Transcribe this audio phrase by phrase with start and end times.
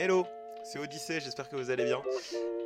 [0.00, 0.24] Hello,
[0.62, 2.00] c'est Odyssée, j'espère que vous allez bien.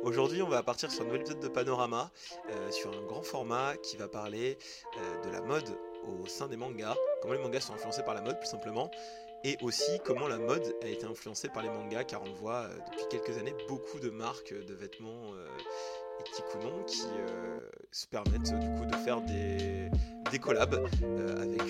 [0.03, 2.11] Aujourd'hui, on va partir sur un nouvel épisode de Panorama,
[2.51, 4.59] euh, sur un grand format qui va parler
[4.99, 5.67] euh, de la mode
[6.07, 8.91] au sein des mangas, comment les mangas sont influencés par la mode plus simplement,
[9.43, 12.77] et aussi comment la mode a été influencée par les mangas, car on voit euh,
[12.91, 15.33] depuis quelques années beaucoup de marques de vêtements
[16.63, 17.01] non qui
[17.91, 19.89] se permettent du coup de faire des,
[20.33, 20.83] des collabs
[21.37, 21.61] avec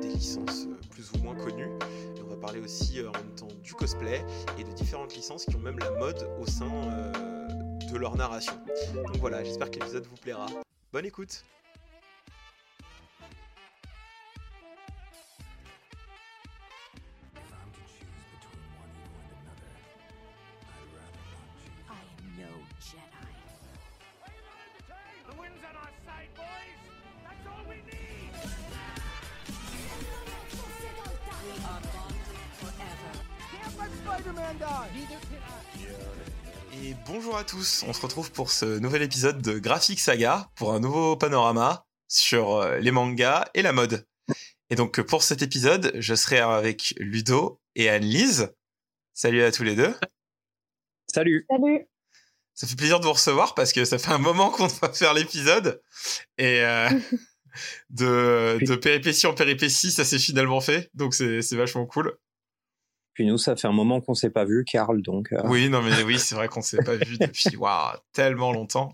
[0.00, 1.70] des licences plus ou moins connues
[2.38, 4.24] parler aussi euh, en même temps du cosplay
[4.58, 7.12] et de différentes licences qui ont même la mode au sein euh,
[7.90, 8.54] de leur narration.
[8.94, 10.46] Donc voilà, j'espère que l'épisode vous plaira.
[10.92, 11.44] Bonne écoute
[36.72, 40.72] Et bonjour à tous, on se retrouve pour ce nouvel épisode de Graphic Saga, pour
[40.72, 44.06] un nouveau panorama sur euh, les mangas et la mode.
[44.70, 48.54] Et donc pour cet épisode, je serai avec Ludo et Anne-Lise.
[49.12, 49.94] Salut à tous les deux.
[51.12, 51.46] Salut.
[51.50, 51.86] Salut.
[52.54, 55.12] Ça fait plaisir de vous recevoir parce que ça fait un moment qu'on va faire
[55.12, 55.82] l'épisode.
[56.38, 56.88] Et euh,
[57.90, 60.90] de, de péripétie en péripétie, ça s'est finalement fait.
[60.94, 62.16] Donc c'est vachement cool.
[63.18, 65.32] Puis nous, ça fait un moment qu'on s'est pas vu, Karl, donc.
[65.32, 65.40] Euh.
[65.46, 68.92] Oui, non, mais oui, c'est vrai qu'on s'est pas vu depuis waouh, tellement longtemps.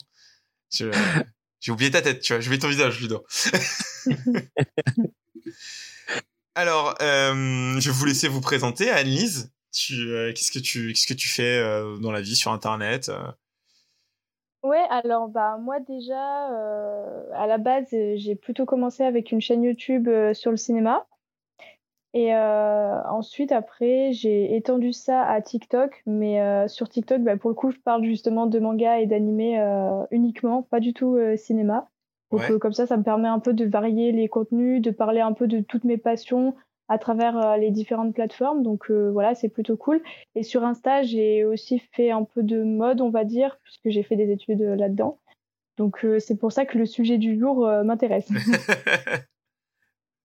[0.71, 2.41] J'ai oublié ta tête, tu vois.
[2.41, 3.23] Je vais ton visage, Ludo.
[6.55, 9.53] Alors, euh, je vais vous laisser vous présenter, Anne-Lise.
[9.91, 11.61] Euh, qu'est-ce que tu, qu'est-ce que tu fais
[12.01, 13.13] dans la vie sur Internet
[14.63, 16.47] Ouais, alors bah moi déjà,
[17.35, 21.07] à la base, j'ai plutôt commencé avec une chaîne YouTube sur le cinéma.
[22.15, 26.01] Et euh, ensuite, après, j'ai étendu ça à TikTok.
[26.07, 29.61] Mais euh, sur TikTok, bah, pour le coup, je parle justement de manga et d'animé
[29.61, 31.91] euh, uniquement, pas du tout cinéma.
[32.31, 35.33] Donc comme ça, ça me permet un peu de varier les contenus, de parler un
[35.33, 36.57] peu de toutes mes passions
[36.89, 38.65] à travers les différentes plateformes.
[38.65, 40.03] Donc voilà, c'est plutôt cool.
[40.35, 44.03] Et sur Insta, j'ai aussi fait un peu de mode, on va dire, puisque j'ai
[44.03, 45.21] fait des études là-dedans.
[45.77, 48.29] Donc c'est pour ça que le sujet du jour m'intéresse.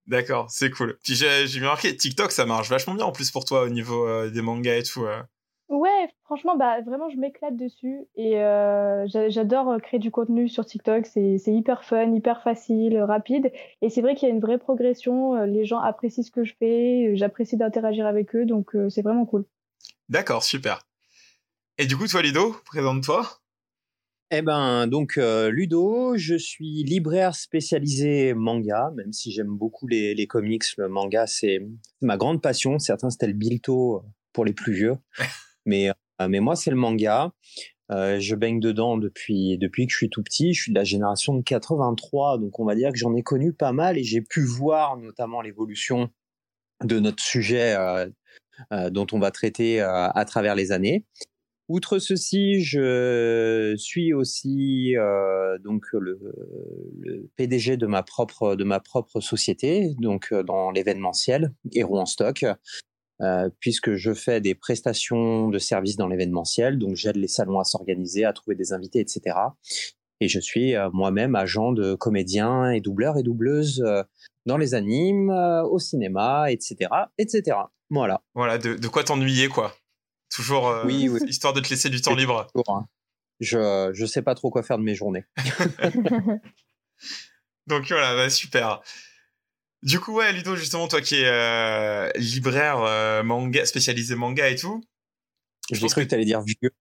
[0.09, 0.97] D'accord, c'est cool.
[1.03, 4.31] Puis j'ai remarqué, TikTok, ça marche vachement bien en plus pour toi au niveau euh,
[4.31, 5.05] des mangas et tout.
[5.05, 5.21] Euh.
[5.67, 11.05] Ouais, franchement, bah vraiment, je m'éclate dessus et euh, j'adore créer du contenu sur TikTok.
[11.05, 13.51] C'est hyper fun, hyper facile, rapide.
[13.83, 15.43] Et c'est vrai qu'il y a une vraie progression.
[15.43, 19.45] Les gens apprécient ce que je fais, j'apprécie d'interagir avec eux, donc c'est vraiment cool.
[20.09, 20.81] D'accord, super.
[21.77, 23.38] Et du coup, toi, Lido, présente-toi.
[24.31, 30.13] Eh ben, donc euh, Ludo, je suis libraire spécialisé manga, même si j'aime beaucoup les,
[30.13, 30.65] les, comics.
[30.77, 31.65] Le manga, c'est
[32.01, 32.77] ma grande passion.
[32.77, 34.97] Certains, c'était le bilto pour les plus vieux.
[35.65, 37.33] mais, euh, mais moi, c'est le manga.
[37.91, 40.53] Euh, je baigne dedans depuis, depuis que je suis tout petit.
[40.53, 43.51] Je suis de la génération de 83, donc on va dire que j'en ai connu
[43.51, 46.11] pas mal et j'ai pu voir notamment l'évolution
[46.83, 47.75] de notre sujet
[48.91, 51.03] dont on va traiter à travers les années.
[51.69, 56.19] Outre ceci, je suis aussi euh, donc le,
[57.35, 62.43] PDG de ma propre de ma propre société, donc euh, dans l'événementiel Héros en stock,
[63.21, 67.63] euh, puisque je fais des prestations de services dans l'événementiel, donc j'aide les salons à
[67.63, 69.37] s'organiser, à trouver des invités, etc.
[70.21, 74.01] Et je suis moi-même agent de comédien et doubleur et doubleuse euh,
[74.47, 77.57] dans les animes, au cinéma, etc., etc.
[77.91, 78.23] Voilà.
[78.33, 79.71] Voilà, de quoi t'ennuyer, quoi.
[80.29, 82.47] Toujours euh, oui, histoire de te laisser du temps libre.
[82.67, 82.85] Hein.
[83.39, 85.25] Je je sais pas trop quoi faire de mes journées.
[87.67, 88.81] Donc voilà, bah, super.
[89.81, 94.55] Du coup, ouais, Ludo, justement, toi qui es euh, libraire euh, manga, spécialisé manga et
[94.55, 94.83] tout.
[95.71, 96.71] Je pense que, tu allais dire vieux.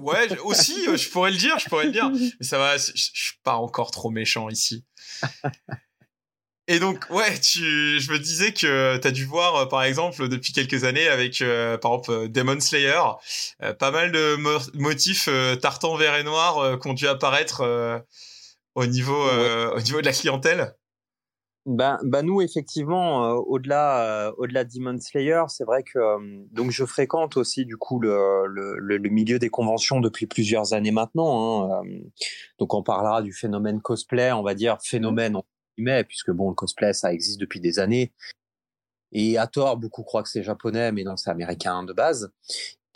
[0.00, 2.10] Ouais, aussi, je pourrais le dire, je pourrais le dire.
[2.10, 4.84] Mais ça va, je suis pas encore trop méchant ici.
[6.68, 10.28] Et donc, ouais, tu, je me disais que tu as dû voir, euh, par exemple,
[10.28, 13.00] depuis quelques années, avec, euh, par exemple, euh, Demon Slayer,
[13.78, 14.36] pas mal de
[14.76, 15.28] motifs
[15.60, 17.62] tartan vert et noir qui ont dû apparaître
[18.74, 19.28] au niveau,
[19.74, 20.74] au niveau de la clientèle.
[21.66, 25.98] Ben, ben nous effectivement au-delà au-delà de Demon Slayer c'est vrai que
[26.54, 30.92] donc je fréquente aussi du coup le, le, le, milieu des conventions depuis plusieurs années
[30.92, 31.82] maintenant hein,
[32.60, 35.34] donc on parlera du phénomène cosplay on va dire phénomène
[36.06, 38.12] puisque bon, le cosplay, ça existe depuis des années.
[39.12, 42.30] Et à tort, beaucoup croient que c'est japonais, mais non, c'est américain de base.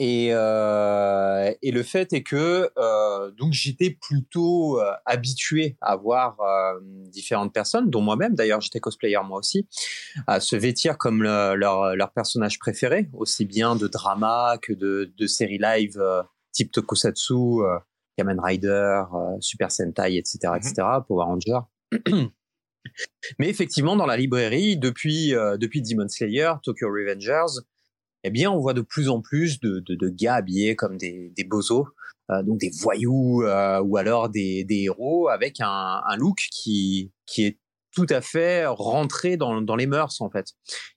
[0.02, 6.38] Et, euh, et le fait est que euh, donc j'étais plutôt euh, habitué à voir
[6.80, 9.68] différentes personnes, dont moi-même d'ailleurs, j'étais cosplayer moi aussi,
[10.26, 15.12] à se vêtir comme le, leur, leur personnage préféré, aussi bien de drama que de,
[15.18, 16.02] de séries live
[16.52, 17.60] type Tokusatsu,
[18.16, 19.02] Kamen Rider,
[19.40, 20.74] Super Sentai, etc., etc.,
[21.06, 21.60] Power Ranger.
[23.38, 27.60] Mais effectivement, dans la librairie, depuis, depuis Demon Slayer, Tokyo Revengers,
[28.24, 31.32] eh bien, on voit de plus en plus de, de, de gars habillés comme des,
[31.36, 31.86] des bozos,
[32.30, 37.12] euh, donc des voyous euh, ou alors des, des héros avec un, un, look qui,
[37.26, 37.58] qui est
[37.92, 40.48] tout à fait rentré dans, dans les mœurs en fait.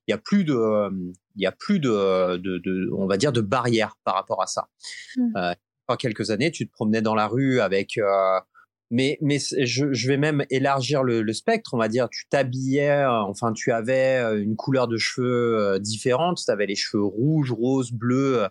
[0.08, 0.90] Il y a plus de,
[1.36, 4.48] il y a plus de, de, de on va dire de barrières par rapport à
[4.48, 4.68] ça.
[5.18, 5.38] Mmh.
[5.38, 5.54] Euh,
[5.90, 8.40] il quelques années, tu te promenais dans la rue avec euh,
[8.92, 11.74] mais mais je, je, vais même élargir le, le, spectre.
[11.74, 15.80] On va dire, tu t'habillais, euh, enfin, tu avais euh, une couleur de cheveux euh,
[15.80, 16.42] différente.
[16.44, 18.48] Tu avais les cheveux rouges, roses, bleus.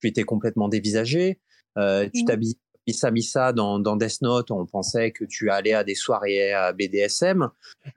[0.00, 1.40] Tu étais complètement dévisagé.
[1.78, 2.26] Euh, tu mmh.
[2.26, 4.50] t'habillais Missa Missa dans, dans Death Note.
[4.50, 7.48] On pensait que tu allais à des soirées à BDSM.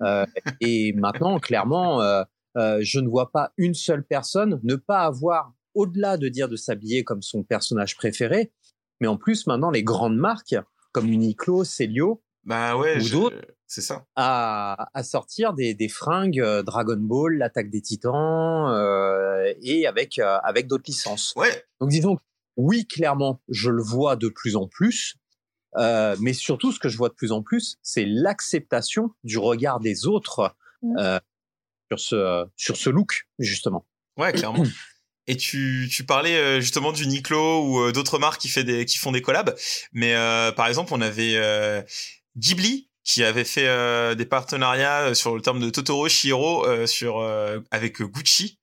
[0.01, 0.25] Euh,
[0.61, 2.01] et maintenant, clairement,
[2.57, 6.55] euh, je ne vois pas une seule personne ne pas avoir, au-delà de dire de
[6.55, 8.51] s'habiller comme son personnage préféré,
[9.01, 10.55] mais en plus maintenant les grandes marques
[10.95, 16.39] comme Uniqlo, Celio, bah ouais, ou d'autres, c'est ça, à, à sortir des, des fringues
[16.39, 21.33] euh, Dragon Ball, l'attaque des Titans euh, et avec euh, avec d'autres licences.
[21.35, 21.65] Ouais.
[21.81, 22.17] Donc disons,
[22.55, 25.17] oui, clairement, je le vois de plus en plus,
[25.75, 29.81] euh, mais surtout ce que je vois de plus en plus, c'est l'acceptation du regard
[29.81, 31.17] des autres mmh.
[31.91, 33.85] sur ce sur ce look justement.
[34.15, 34.63] Ouais, clairement.
[35.27, 38.85] Et tu, tu parlais euh, justement du Niklo ou euh, d'autres marques qui, fait des,
[38.85, 39.55] qui font des collabs.
[39.91, 41.81] Mais euh, par exemple, on avait euh,
[42.37, 47.21] Ghibli qui avait fait euh, des partenariats sur le terme de Totoro Shiro sur
[47.71, 48.59] avec Gucci.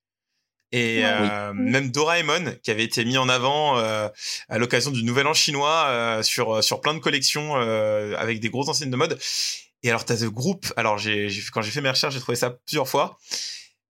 [0.74, 1.28] Et oui.
[1.54, 6.64] même Doraemon qui avait été mis en avant à l'occasion du Nouvel An chinois sur
[6.64, 9.18] sur plein de collections avec des grosses enseignes de mode.
[9.84, 10.72] Et alors t'as ce groupe.
[10.76, 13.18] Alors j'ai quand j'ai fait mes recherches, j'ai trouvé ça plusieurs fois.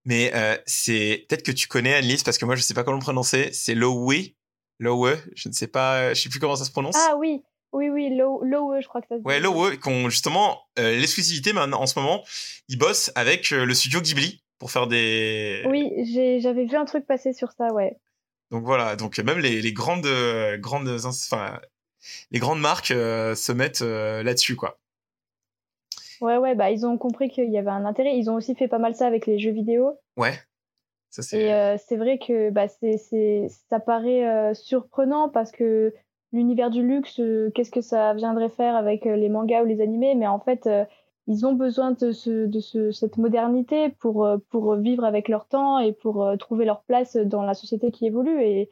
[0.05, 2.97] Mais euh, c'est peut-être que tu connais Annelise parce que moi je sais pas comment
[2.97, 3.51] le prononcer.
[3.53, 4.11] C'est Lowe,
[4.79, 5.15] Lowe.
[5.35, 6.95] Je ne sais pas, je sais plus comment ça se prononce.
[6.97, 7.41] Ah oui,
[7.71, 9.17] oui, oui, Lowe, je crois que ça.
[9.17, 12.23] Se ouais, Lowe, qui ont justement euh, l'exclusivité maintenant en ce moment.
[12.67, 15.63] Ils bossent avec euh, le studio Ghibli pour faire des.
[15.67, 15.89] Oui,
[16.41, 17.97] j'avais vu un truc passer sur ça, ouais.
[18.51, 20.07] Donc voilà, donc même les, les grandes,
[20.59, 21.59] grandes, enfin,
[22.29, 24.79] les grandes marques se mettent là-dessus, quoi.
[26.23, 28.17] Ouais, ouais, bah ils ont compris qu'il y avait un intérêt.
[28.17, 29.99] Ils ont aussi fait pas mal ça avec les jeux vidéo.
[30.15, 30.31] Ouais.
[31.09, 35.93] Ça, et euh, c'est vrai que bah, c'est, c'est, ça paraît euh, surprenant parce que
[36.31, 40.15] l'univers du luxe, euh, qu'est-ce que ça viendrait faire avec les mangas ou les animés?
[40.15, 40.69] Mais en fait,
[41.27, 45.77] ils ont besoin de, ce, de ce, cette modernité pour, pour vivre avec leur temps
[45.77, 48.41] et pour trouver leur place dans la société qui évolue.
[48.41, 48.69] Et,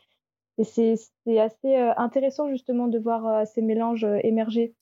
[0.57, 0.95] et c'est,
[1.25, 4.73] c'est assez intéressant justement de voir ces mélanges émerger.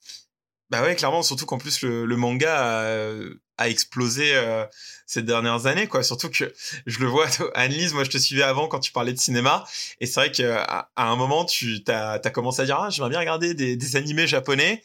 [0.70, 3.12] Bah ouais, clairement, surtout qu'en plus le, le, manga a,
[3.58, 4.64] a explosé euh,
[5.04, 6.02] ces dernières années, quoi.
[6.04, 6.52] Surtout que
[6.86, 9.64] je le vois, Annelise, moi je te suivais avant quand tu parlais de cinéma,
[10.00, 13.10] et c'est vrai qu'à à un moment tu t'as as commencé à dire ah j'aimerais
[13.10, 14.82] bien regarder des, des animés japonais,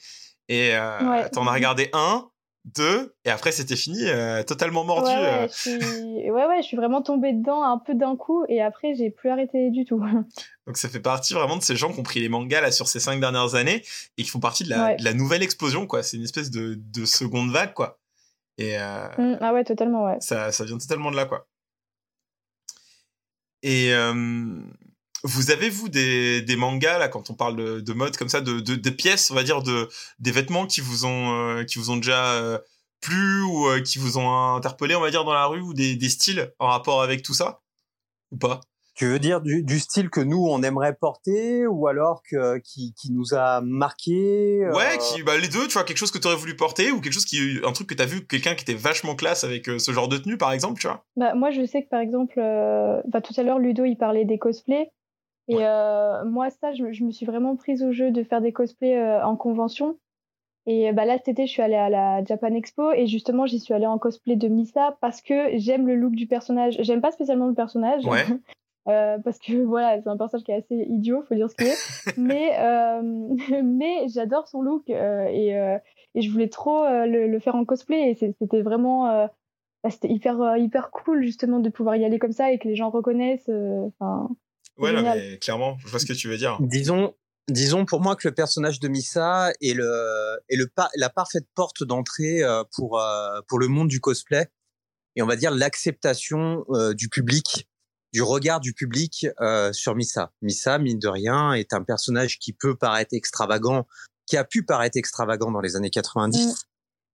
[0.50, 1.30] et euh, ouais.
[1.30, 2.28] t'en as regardé un,
[2.66, 5.10] deux, et après c'était fini, euh, totalement mordu.
[5.10, 5.48] Ouais ouais, euh.
[5.48, 6.32] je suis...
[6.32, 9.30] ouais, ouais, je suis vraiment tombée dedans un peu d'un coup, et après j'ai plus
[9.30, 10.04] arrêté du tout.
[10.68, 12.88] Donc ça fait partie vraiment de ces gens qui ont pris les mangas là sur
[12.88, 13.84] ces cinq dernières années
[14.18, 14.96] et qui font partie de la, ouais.
[14.96, 16.02] de la nouvelle explosion, quoi.
[16.02, 18.00] C'est une espèce de, de seconde vague, quoi.
[18.58, 20.18] Et euh, mmh, ah ouais, totalement, ouais.
[20.20, 21.48] Ça, ça vient totalement de là, quoi.
[23.62, 24.14] Et euh,
[25.26, 28.42] vous avez vous des, des mangas là quand on parle de, de mode comme ça,
[28.42, 31.80] de, de, de, pièces, on va dire, de des vêtements qui vous ont euh, qui
[31.80, 32.60] vous ont déjà euh,
[33.02, 35.96] plu ou euh, qui vous ont interpellé, on va dire, dans la rue ou des,
[35.96, 37.62] des styles en rapport avec tout ça?
[38.32, 38.62] Ou pas?
[38.96, 42.94] Tu veux dire du, du, style que nous on aimerait porter ou alors que qui,
[42.94, 44.74] qui nous a marqué euh...
[44.74, 47.02] Ouais, qui bah les deux, tu vois, quelque chose que tu aurais voulu porter ou
[47.02, 49.68] quelque chose qui un truc que tu as vu quelqu'un qui était vachement classe avec
[49.68, 51.04] euh, ce genre de tenue par exemple, tu vois?
[51.18, 54.24] Bah moi je sais que par exemple euh, bah, tout à l'heure Ludo il parlait
[54.24, 54.90] des cosplays
[55.48, 55.64] et ouais.
[55.64, 58.98] euh, moi ça je, je, me suis vraiment prise au jeu de faire des cosplays
[58.98, 59.98] euh, en convention.
[60.68, 63.60] Et bah là cet été je suis allée à la Japan Expo et justement j'y
[63.60, 66.78] suis allée en cosplay de Misa parce que j'aime le look du personnage.
[66.80, 68.06] J'aime pas spécialement le personnage.
[68.06, 68.24] Ouais.
[68.88, 71.68] Euh, parce que voilà, c'est un personnage qui est assez idiot, faut dire ce qu'il
[71.68, 72.18] est.
[72.18, 73.02] mais euh,
[73.64, 75.78] mais j'adore son look euh, et, euh,
[76.14, 79.28] et je voulais trop euh, le, le, faire en cosplay et c'était vraiment
[79.84, 82.76] bah, c'était hyper hyper cool justement de pouvoir y aller comme ça et que les
[82.76, 83.50] gens reconnaissent.
[83.50, 84.30] Enfin.
[84.78, 86.58] Ouais, non, mais clairement, je vois ce que tu veux dire.
[86.62, 87.14] Disons.
[87.48, 91.84] Disons pour moi que le personnage de Misa est le est le la parfaite porte
[91.84, 92.42] d'entrée
[92.76, 93.00] pour
[93.48, 94.50] pour le monde du cosplay
[95.16, 96.66] et on va dire l'acceptation
[96.96, 97.68] du public
[98.14, 99.28] du regard du public
[99.74, 100.34] sur Missa.
[100.42, 103.86] Missa, mine de rien, est un personnage qui peut paraître extravagant,
[104.26, 106.66] qui a pu paraître extravagant dans les années 90.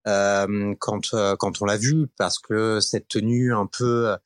[0.08, 4.16] Euh, quand quand on l'a vu parce que cette tenue un peu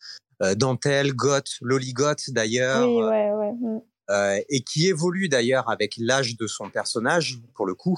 [0.42, 3.52] euh, dentelle, goth, loligoth d'ailleurs, oui, ouais, ouais.
[3.52, 3.80] Mm.
[4.08, 7.96] Euh, et qui évolue d'ailleurs avec l'âge de son personnage pour le coup.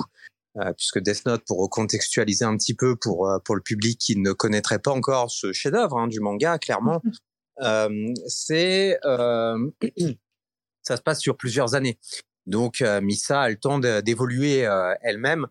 [0.57, 4.33] Euh, puisque Death Note, pour recontextualiser un petit peu pour pour le public qui ne
[4.33, 7.03] connaîtrait pas encore ce chef-d'œuvre hein, du manga, clairement,
[7.61, 8.99] euh, c'est
[10.83, 11.99] ça se passe sur plusieurs années.
[12.47, 14.67] Donc Misa a le temps d'évoluer
[15.03, 15.47] elle-même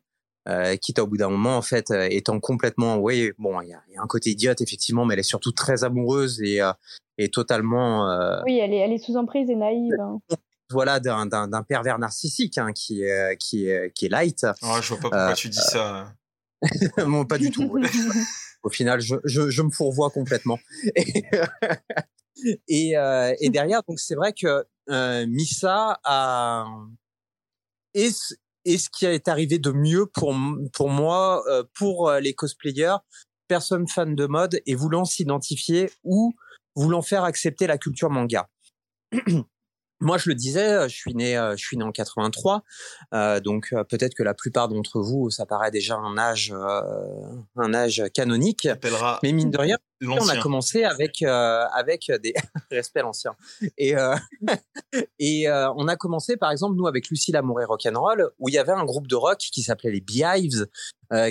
[0.47, 3.73] euh, quitte au bout d'un moment en fait euh, étant complètement oui bon il y
[3.73, 6.71] a, y a, un côté idiote effectivement mais elle est surtout très amoureuse et euh,
[7.17, 10.19] et totalement euh, oui elle est elle est sous emprise et naïve hein.
[10.71, 14.45] voilà d'un d'un pervers narcissique hein, qui est qui qui est light.
[14.63, 16.13] Oh, je vois pas pourquoi tu dis ça.
[16.97, 17.77] bon pas du tout.
[18.63, 20.59] Au final je, je je me fourvoie complètement.
[20.95, 21.23] Et
[22.67, 22.93] et,
[23.41, 24.65] et derrière donc c'est vrai que
[25.25, 26.65] Missa a
[27.93, 28.37] est
[28.67, 30.35] et ce qui est arrivé de mieux pour
[30.73, 32.97] pour moi, euh, pour euh, les cosplayers,
[33.47, 36.33] personnes fans de mode et voulant s'identifier ou
[36.75, 38.49] voulant faire accepter la culture manga.
[39.99, 42.63] Moi, je le disais, euh, je suis né, euh, je suis né en 83,
[43.13, 46.53] euh, donc peut-être que la plupart d'entre vous, ça paraît déjà un âge,
[47.55, 48.67] un âge canonique.
[49.23, 52.33] Mais mine de rien, on a commencé avec avec des
[52.71, 53.35] respect l'ancien.
[53.77, 53.95] Et
[55.19, 58.59] et on a commencé par exemple nous avec Lucie Lamour et Rock'n'Roll où il y
[58.59, 60.67] avait un groupe de rock qui s'appelait les Beehives,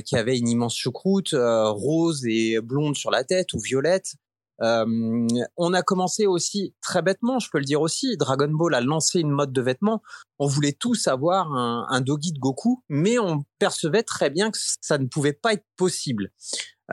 [0.05, 4.17] qui avait une immense choucroute rose et blonde sur la tête ou violette
[4.63, 8.17] euh, on a commencé aussi très bêtement, je peux le dire aussi.
[8.17, 10.03] Dragon Ball a lancé une mode de vêtements.
[10.39, 14.59] On voulait tous avoir un, un dogi de Goku, mais on percevait très bien que
[14.81, 16.31] ça ne pouvait pas être possible.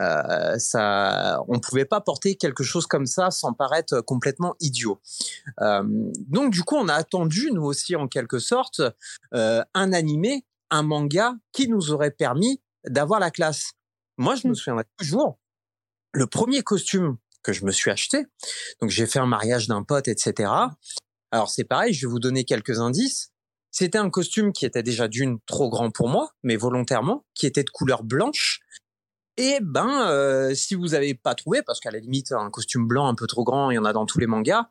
[0.00, 5.00] Euh, ça, on pouvait pas porter quelque chose comme ça sans paraître complètement idiot.
[5.60, 5.82] Euh,
[6.28, 8.82] donc du coup, on a attendu nous aussi en quelque sorte
[9.34, 13.72] euh, un animé, un manga qui nous aurait permis d'avoir la classe.
[14.18, 14.56] Moi, je me mmh.
[14.56, 15.38] souviendrai toujours
[16.12, 18.26] le premier costume que je me suis acheté.
[18.80, 20.50] Donc j'ai fait un mariage d'un pote, etc.
[21.30, 23.30] Alors c'est pareil, je vais vous donner quelques indices.
[23.70, 27.64] C'était un costume qui était déjà d'une trop grand pour moi, mais volontairement, qui était
[27.64, 28.60] de couleur blanche.
[29.36, 33.08] Et ben, euh, si vous avez pas trouvé, parce qu'à la limite un costume blanc
[33.08, 34.68] un peu trop grand, il y en a dans tous les mangas.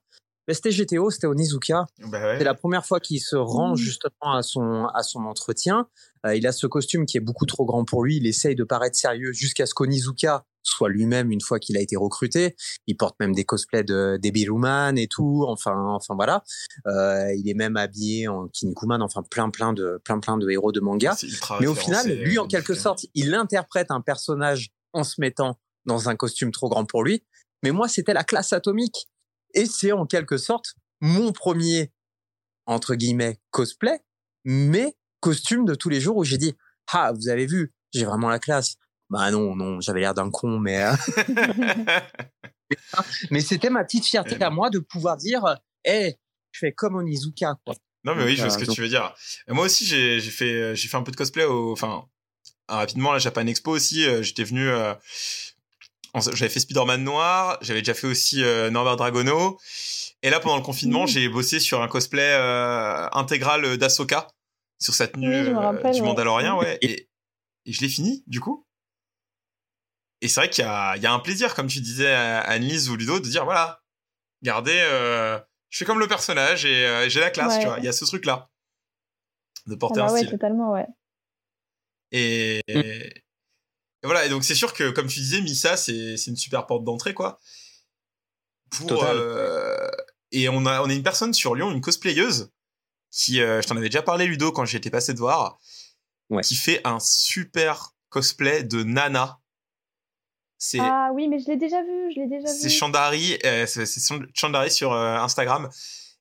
[0.47, 1.85] Mais c'était GTO, c'était Onizuka.
[2.07, 3.77] Bah C'est la première fois qu'il se rend mmh.
[3.77, 5.87] justement à son à son entretien.
[6.25, 8.17] Euh, il a ce costume qui est beaucoup trop grand pour lui.
[8.17, 11.95] Il essaye de paraître sérieux jusqu'à ce qu'Onizuka soit lui-même une fois qu'il a été
[11.95, 12.55] recruté.
[12.87, 15.45] Il porte même des cosplays de Debiluman et tout.
[15.47, 16.43] Enfin, enfin voilà.
[16.87, 19.01] Euh, il est même habillé en Kinnikuman.
[19.01, 21.15] Enfin, plein, plein de, plein, plein de héros de manga.
[21.59, 26.09] Mais au final, lui, en quelque sorte, il interprète un personnage en se mettant dans
[26.09, 27.23] un costume trop grand pour lui.
[27.63, 29.07] Mais moi, c'était la classe atomique.
[29.53, 31.91] Et c'est en quelque sorte mon premier,
[32.65, 33.99] entre guillemets, cosplay,
[34.45, 36.55] mais costume de tous les jours où j'ai dit,
[36.91, 38.77] ah, vous avez vu, j'ai vraiment la classe.
[39.13, 40.81] Bah non, non, j'avais l'air d'un con, mais.
[40.81, 40.95] Euh,
[43.29, 45.43] mais c'était ma petite fierté à moi de pouvoir dire,
[45.85, 46.15] hé,
[46.51, 47.75] je fais comme Onizuka, quoi.
[48.05, 49.13] Non, mais oui, je vois ce que tu veux dire.
[49.49, 52.05] moi aussi, j'ai fait, j'ai fait un peu de cosplay au, enfin,
[52.67, 54.03] rapidement, la Japan Expo aussi.
[54.03, 54.95] Euh, j'étais venu, euh,
[56.33, 58.41] j'avais fait Spider-Man noir, j'avais déjà fait aussi
[58.71, 59.59] Norbert Dragono.
[60.23, 62.33] Et là, pendant le confinement, j'ai bossé sur un cosplay
[63.13, 64.27] intégral d'Asoka
[64.79, 65.43] sur sa tenue
[65.93, 66.79] du Mandalorian, ouais.
[66.81, 67.09] Et,
[67.67, 68.65] et je l'ai fini, du coup.
[70.23, 72.89] Et c'est vrai qu'il y a, y a un plaisir, comme tu disais à Annelise
[72.89, 73.83] ou Ludo, de dire voilà,
[74.41, 75.37] regardez, euh,
[75.69, 77.77] je fais comme le personnage et euh, j'ai la classe, tu vois.
[77.79, 78.49] Il y a ce truc-là
[79.65, 80.87] de porter ah bah un ouais, totalement, ouais.
[82.13, 83.23] Et, et,
[84.01, 87.13] voilà, et donc c'est sûr que, comme tu disais, Missa, c'est une super porte d'entrée,
[87.13, 87.41] quoi.
[88.69, 89.89] Pour, euh,
[90.31, 92.49] et on a, on a une personne sur Lyon, une cosplayeuse,
[93.11, 95.59] qui, euh, je t'en avais déjà parlé, Ludo, quand j'étais passé de voir,
[96.43, 99.41] qui fait un super cosplay de Nana
[100.79, 102.59] ah oui, mais je l'ai déjà vu, je l'ai déjà vu.
[102.59, 103.85] C'est Chandari, euh, c'est
[104.33, 105.69] Chandari sur euh, Instagram.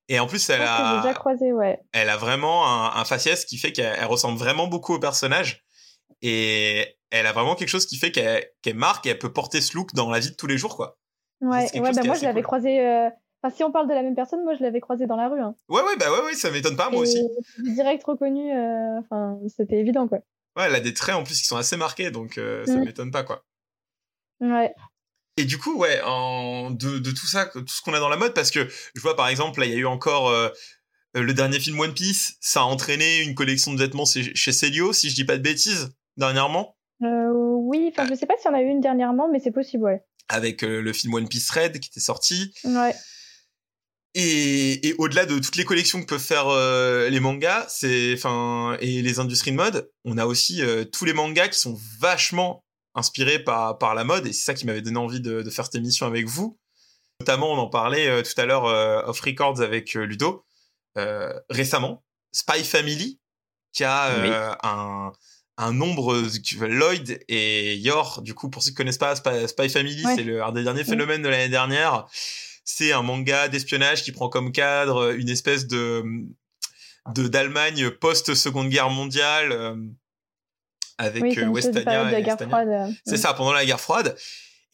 [0.08, 1.80] Et en plus, elle a, déjà croisé, ouais.
[1.92, 5.64] elle a vraiment un, un faciès qui fait qu'elle ressemble vraiment beaucoup au personnage.
[6.22, 9.76] Et elle a vraiment quelque chose qui fait qu'elle marque et elle peut porter ce
[9.76, 10.98] look dans la vie de tous les jours, quoi.
[11.40, 12.80] Ouais, ouais bah moi je l'avais croisé.
[12.80, 13.08] Euh,
[13.42, 15.40] enfin, si on parle de la même personne, moi je l'avais croisé dans la rue.
[15.40, 15.54] Hein.
[15.68, 17.22] Ouais, ouais, bah ouais, ouais ça m'étonne pas, moi aussi.
[17.58, 18.50] Direct reconnu,
[18.98, 20.18] enfin, c'était évident, quoi.
[20.56, 22.84] Ouais, elle a des traits en plus qui sont assez marqués, donc ça mm.
[22.84, 23.44] m'étonne pas, quoi.
[24.42, 24.74] Ouais.
[25.38, 28.16] Et du coup, ouais, en, de, de tout ça, tout ce qu'on a dans la
[28.16, 30.50] mode, parce que je vois par exemple, là, il y a eu encore euh,
[31.14, 35.08] le dernier film One Piece, ça a entraîné une collection de vêtements chez Celio, si
[35.08, 36.76] je dis pas de bêtises, dernièrement.
[37.02, 39.52] Euh, oui, enfin, je sais pas s'il y en a eu une dernièrement, mais c'est
[39.52, 40.02] possible, ouais.
[40.28, 42.52] Avec euh, le film One Piece Red qui était sorti.
[42.64, 42.94] Ouais.
[44.14, 46.48] et, au-delà de toutes les collections que peuvent faire
[47.08, 50.60] les mangas, c'est enfin et les industries de mode, on a aussi
[50.92, 52.62] tous les mangas qui sont vachement
[52.94, 55.64] inspirés par par la mode et c'est ça qui m'avait donné envie de, de, faire
[55.64, 56.58] cette émission avec vous.
[57.20, 58.64] Notamment, on en parlait tout à l'heure
[59.08, 60.44] off records avec Ludo.
[61.48, 63.20] Récemment, Spy Family
[63.72, 65.12] qui a un
[65.58, 66.22] un nombre
[66.66, 70.52] Lloyd et Yor du coup pour ceux qui connaissent pas Spy, Family c'est le un
[70.52, 72.06] des derniers phénomènes de l'année dernière.
[72.64, 76.04] C'est un manga d'espionnage qui prend comme cadre une espèce de
[77.14, 79.76] de d'Allemagne post Seconde Guerre mondiale euh,
[80.98, 84.16] avec oui, euh, C'est ça pendant la guerre froide.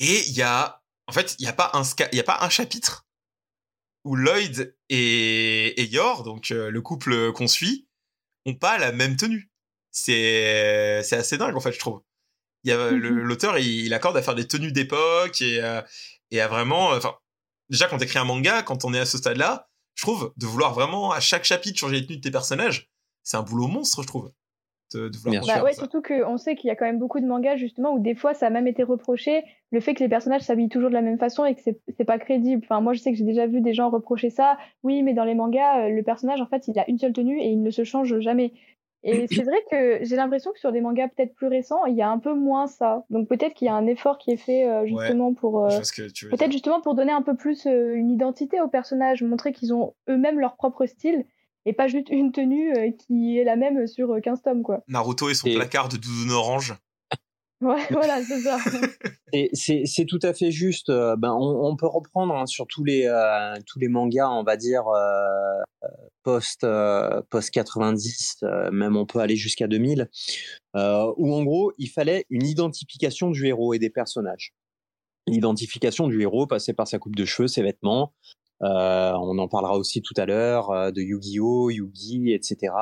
[0.01, 1.83] Et il y a en fait il y a pas un
[2.13, 3.07] il y a pas un chapitre
[4.05, 7.89] où Lloyd et, et Yor donc euh, le couple qu'on suit
[8.47, 9.51] ont pas la même tenue.
[9.91, 12.03] C'est c'est assez dingue en fait je trouve.
[12.65, 12.99] Il y a mhm.
[12.99, 15.61] l'auteur il, accorde à faire des tenues d'époque et
[16.31, 17.15] et à vraiment enfin
[17.69, 20.47] déjà quand t'écris un manga quand on est à ce stade là je trouve de
[20.47, 22.91] vouloir vraiment à chaque chapitre changer les tenues de tes personnages
[23.23, 24.31] c'est un boulot monstre je trouve
[24.95, 27.57] de, de bah ouais, surtout qu'on sait qu'il y a quand même beaucoup de mangas
[27.57, 30.69] justement où des fois ça a même été reproché le fait que les personnages s'habillent
[30.69, 32.63] toujours de la même façon et que c'est pas crédible.
[32.65, 34.57] Enfin, moi je sais que j'ai déjà vu des gens reprocher ça.
[34.83, 37.39] Oui, mais dans les mangas, euh, le personnage en fait il a une seule tenue
[37.39, 38.53] et il ne se change jamais.
[39.05, 42.03] Et c'est vrai que j'ai l'impression que sur des mangas peut-être plus récents, il y
[42.03, 43.05] a un peu moins ça.
[43.11, 45.69] Donc peut-être qu'il y a un effort qui est fait euh, justement pour euh,
[46.31, 49.95] peut-être justement pour donner un peu plus euh, une identité aux personnages, montrer qu'ils ont
[50.09, 51.25] eux-mêmes leur propre style
[51.69, 54.83] et pas juste une tenue qui est la même sur 15 tomes quoi.
[54.89, 56.75] Naruto et son placard de doudoune orange.
[57.61, 58.59] Ouais, voilà, c'est ça.
[59.85, 60.91] c'est tout à fait juste.
[60.91, 64.57] Euh, ben, on, peut reprendre hein, sur tous les euh, tous les mangas, on va
[64.57, 65.89] dire euh,
[66.23, 66.65] post
[67.31, 70.09] post 90, même on peut aller jusqu'à 2000,
[70.75, 74.55] où en gros il fallait une identification du héros et des personnages.
[75.27, 78.15] L'identification du héros passait par sa coupe de cheveux, ses vêtements.
[78.61, 82.73] On en parlera aussi tout à l'heure de Yu-Gi-Oh, Yu-Gi, etc.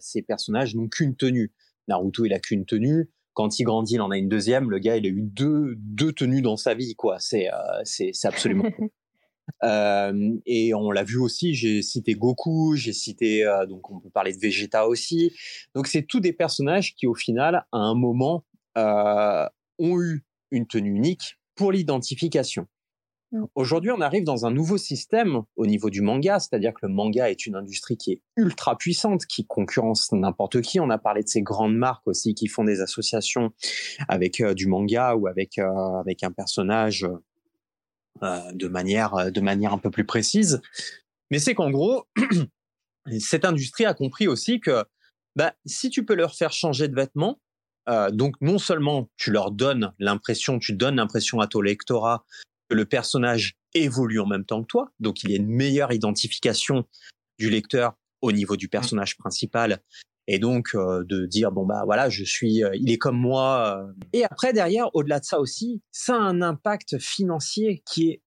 [0.00, 1.52] Ces personnages n'ont qu'une tenue.
[1.88, 4.70] Naruto, il a qu'une tenue quand il grandit, il en a une deuxième.
[4.70, 7.18] Le gars, il a eu deux, deux tenues dans sa vie, quoi.
[7.18, 8.64] C'est, euh, c'est, absolument.
[9.62, 11.54] euh, et on l'a vu aussi.
[11.54, 15.32] J'ai cité Goku, j'ai cité euh, donc on peut parler de Vegeta aussi.
[15.74, 18.42] Donc c'est tous des personnages qui, au final, à un moment,
[18.78, 19.46] euh,
[19.78, 22.66] ont eu une tenue unique pour l'identification.
[23.32, 23.44] Mm.
[23.54, 27.30] Aujourd'hui, on arrive dans un nouveau système au niveau du manga, c'est-à-dire que le manga
[27.30, 30.80] est une industrie qui est ultra puissante, qui concurrence n'importe qui.
[30.80, 33.52] On a parlé de ces grandes marques aussi qui font des associations
[34.08, 37.06] avec euh, du manga ou avec euh, avec un personnage
[38.22, 40.60] euh, de manière de manière un peu plus précise.
[41.30, 42.04] Mais c'est qu'en gros,
[43.18, 44.84] cette industrie a compris aussi que
[45.34, 47.40] bah, si tu peux leur faire changer de vêtements,
[48.12, 52.24] donc non seulement tu leur donnes l'impression, tu donnes l'impression à ton lectorat
[52.70, 56.84] le personnage évolue en même temps que toi, donc il y a une meilleure identification
[57.38, 59.82] du lecteur au niveau du personnage principal
[60.26, 63.78] et donc euh, de dire bon bah voilà je suis euh, il est comme moi
[63.78, 63.92] euh.
[64.12, 68.22] et après derrière au-delà de ça aussi ça a un impact financier qui est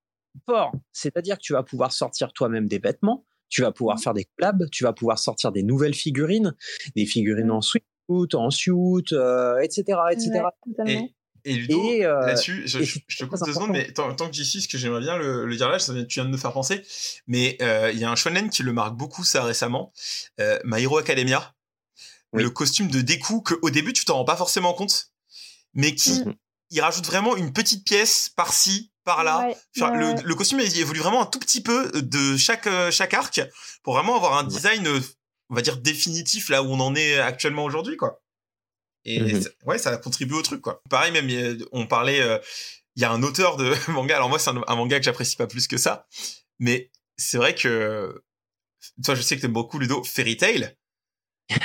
[0.45, 4.01] fort c'est-à-dire que tu vas pouvoir sortir toi-même des vêtements tu vas pouvoir mmh.
[4.01, 6.55] faire des collabs tu vas pouvoir sortir des nouvelles figurines
[6.95, 7.51] des figurines mmh.
[7.51, 7.83] en suite
[8.33, 8.71] en suit,
[9.61, 10.43] etc., etc.
[10.87, 11.13] Et
[11.45, 14.77] Ludo, euh, là-dessus, je, te coupe deux secondes, mais tant, que j'y suis, ce que
[14.77, 16.85] j'aimerais bien le, dire là, ça, tu viens de me faire penser,
[17.27, 19.93] mais euh, il y a un shonen qui le marque beaucoup ça récemment,
[20.39, 21.53] euh, My Hero Academia,
[22.33, 25.11] le costume de Deku que au début tu t'en rends pas forcément compte,
[25.73, 26.35] mais qui mm.
[26.71, 29.49] il rajoute vraiment une petite pièce par-ci, par-là.
[29.75, 33.41] le, costume il évolue vraiment un tout petit peu de chaque chaque arc
[33.81, 34.87] pour vraiment avoir un design,
[35.49, 38.21] on va dire définitif là où on en est actuellement aujourd'hui, quoi.
[39.05, 40.81] Et mmh ouais, ça contribue au truc, quoi.
[40.89, 42.37] Pareil, même, on parlait, euh,
[42.95, 44.15] il y a un auteur de manga.
[44.15, 46.07] Alors moi, c'est un, manga que j'apprécie pas plus que ça,
[46.59, 48.23] mais c'est vrai que
[49.03, 50.75] toi, je sais que t'aimes beaucoup Ludo Fairy Tail.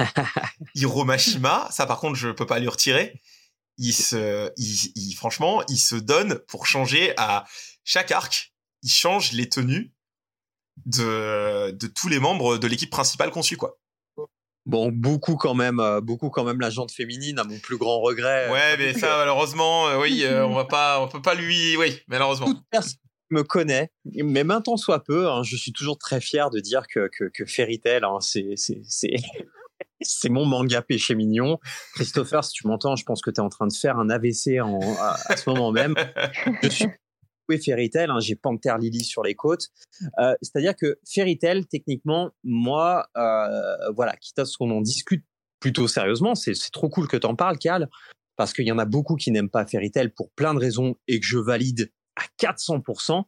[0.74, 3.20] Hiromashima, ça par contre, je peux pas lui retirer.
[3.76, 7.44] Il se, il, franchement, il se donne pour changer à
[7.82, 8.54] chaque arc.
[8.82, 9.92] Il change les tenues
[10.86, 13.78] de, de tous les membres de l'équipe principale qu'on suit, quoi.
[14.66, 18.00] Bon, beaucoup quand même, euh, beaucoup quand même la jante féminine, à mon plus grand
[18.00, 18.50] regret.
[18.50, 22.00] Ouais, mais ça, malheureusement, euh, oui, euh, on va pas, on peut pas lui, oui,
[22.08, 22.46] malheureusement.
[22.46, 22.98] Toute personne
[23.30, 27.08] me connaît, mais maintenant soit peu, hein, je suis toujours très fier de dire que
[27.08, 29.16] que, que Fairy Tail, hein, c'est c'est c'est
[30.00, 31.58] c'est mon manga péché mignon.
[31.94, 34.60] Christopher, si tu m'entends, je pense que tu es en train de faire un AVC
[34.62, 35.94] en, à, à ce moment même.
[36.62, 36.86] Je suis
[37.48, 39.68] oui, Fairy hein, j'ai Panther Lily sur les côtes.
[40.18, 45.24] Euh, C'est-à-dire que Fairy techniquement, moi, euh, voilà, quitte à ce qu'on en discute
[45.60, 47.88] plutôt sérieusement, c'est trop cool que t'en parles, Cal,
[48.36, 51.20] parce qu'il y en a beaucoup qui n'aiment pas Fairy pour plein de raisons et
[51.20, 53.24] que je valide à 400%.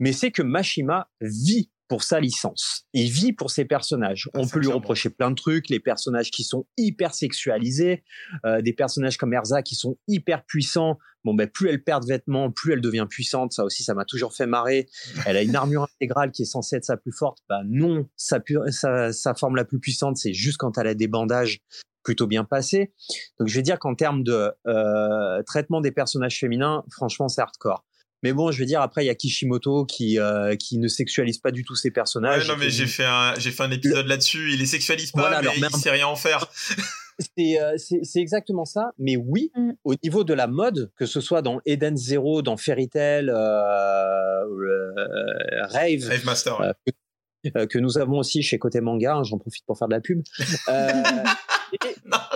[0.00, 2.86] Mais c'est que Mashima vit pour sa licence.
[2.92, 4.30] Il vit pour ses personnages.
[4.34, 8.04] On peut lui reprocher plein de trucs, les personnages qui sont hyper sexualisés,
[8.44, 10.98] euh, des personnages comme Erza qui sont hyper puissants.
[11.24, 13.52] Bon, ben plus elle perd de vêtements, plus elle devient puissante.
[13.52, 14.86] Ça aussi, ça m'a toujours fait marrer.
[15.26, 17.38] Elle a une armure intégrale qui est censée être sa plus forte.
[17.48, 21.60] Bah non, sa, sa, forme la plus puissante, c'est juste quand elle a des bandages
[22.02, 22.92] plutôt bien passés.
[23.38, 27.84] Donc je vais dire qu'en termes de euh, traitement des personnages féminins, franchement, c'est hardcore.
[28.24, 31.36] Mais bon, je veux dire, après, il y a Kishimoto qui, euh, qui ne sexualise
[31.36, 32.48] pas du tout ses personnages.
[32.48, 34.50] non, mais j'ai fait un, j'ai fait un épisode là-dessus.
[34.50, 36.50] Il les sexualise pas, mais il sait rien en faire.
[37.38, 38.90] Euh, c'est exactement ça.
[38.98, 39.74] Mais oui, mm.
[39.84, 44.44] au niveau de la mode, que ce soit dans Eden Zero, dans Fairy Tail, euh,
[45.68, 46.74] Rave, Rave Master,
[47.44, 50.22] que, nous avons aussi chez Côté Manga, hein, j'en profite pour faire de la pub.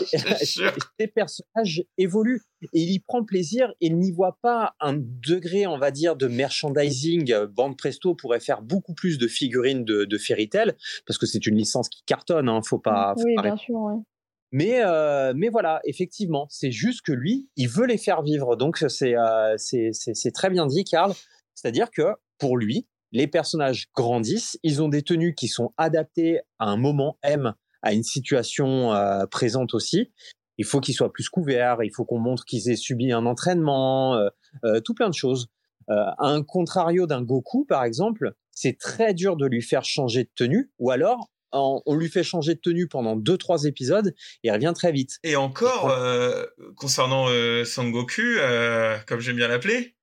[0.05, 3.72] ces personnages évoluent et il y prend plaisir.
[3.81, 7.35] Il n'y voit pas un degré, on va dire, de merchandising.
[7.46, 10.74] Bande Presto pourrait faire beaucoup plus de figurines de, de Fairy Tail
[11.07, 12.48] parce que c'est une licence qui cartonne.
[12.48, 13.14] Hein, faut pas.
[13.24, 14.03] oui, bien sûr.
[14.51, 18.57] Mais, euh, mais voilà, effectivement, c'est juste que lui, il veut les faire vivre.
[18.57, 21.12] Donc, c'est euh, c'est très bien dit, Karl.
[21.55, 26.66] C'est-à-dire que pour lui, les personnages grandissent, ils ont des tenues qui sont adaptées à
[26.66, 30.10] un moment M à une situation euh, présente aussi.
[30.56, 34.16] Il faut qu'ils soient plus couverts, il faut qu'on montre qu'ils aient subi un entraînement,
[34.16, 34.28] euh,
[34.64, 35.48] euh, tout plein de choses.
[35.88, 40.70] un contrario d'un Goku, par exemple, c'est très dur de lui faire changer de tenue,
[40.78, 44.08] ou alors on, lui fait changer de tenue pendant deux trois épisodes
[44.42, 45.12] et il revient très vite.
[45.22, 45.96] Et encore
[46.76, 47.26] concernant
[47.64, 48.20] Son Goku,
[49.06, 49.94] comme j'aime bien l'appeler,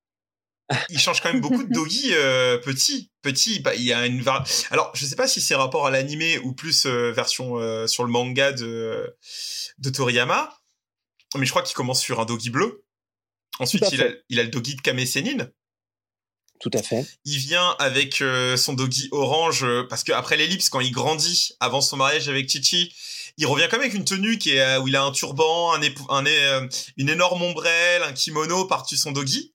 [0.89, 4.23] il change quand même beaucoup de doggy euh, petit petit il y a une
[4.71, 8.03] alors je sais pas si c'est rapport à l'animé ou plus euh, version euh, sur
[8.03, 9.15] le manga de
[9.77, 10.57] de Toriyama
[11.37, 12.85] mais je crois qu'il commence sur un doggy bleu.
[13.59, 15.49] Ensuite il a, il a le doggy de Kame Sennin
[16.61, 17.05] tout à fait.
[17.25, 18.23] Il vient avec
[18.55, 22.95] son doggy orange parce que après l'ellipse, quand il grandit avant son mariage avec Chichi,
[23.37, 25.81] il revient quand même avec une tenue qui est où il a un turban, un,
[25.81, 29.53] un une énorme ombrelle, un kimono par-dessus son doggy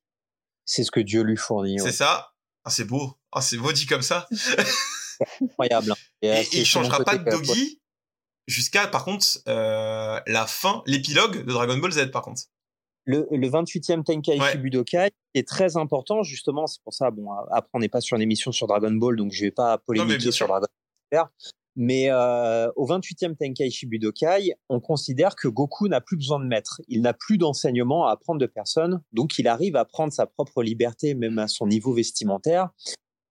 [0.71, 1.81] c'est ce que Dieu lui fournit.
[1.81, 2.33] C'est ça.
[2.65, 3.19] Ah, c'est beau.
[3.33, 4.29] Ah, c'est beau dit comme ça.
[5.43, 5.93] Incroyable.
[5.93, 5.97] Hein.
[6.23, 7.81] Et, il changera pas de doggy
[8.47, 12.43] jusqu'à, par contre, euh, la fin, l'épilogue de Dragon Ball Z, par contre.
[13.05, 16.69] Le, 28e Tenkaichi Budokai est très important, justement.
[16.69, 19.33] C'est pour ça, bon, après, on n'est pas sur une émission sur Dragon Ball, donc
[19.33, 20.67] je vais pas polémiquer sur Dragon
[21.11, 21.29] Ball.
[21.77, 26.81] Mais euh, au 28e Tenkaichi Budokai, on considère que Goku n'a plus besoin de maître.
[26.89, 30.63] Il n'a plus d'enseignement à apprendre de personne, donc il arrive à prendre sa propre
[30.63, 32.71] liberté, même à son niveau vestimentaire.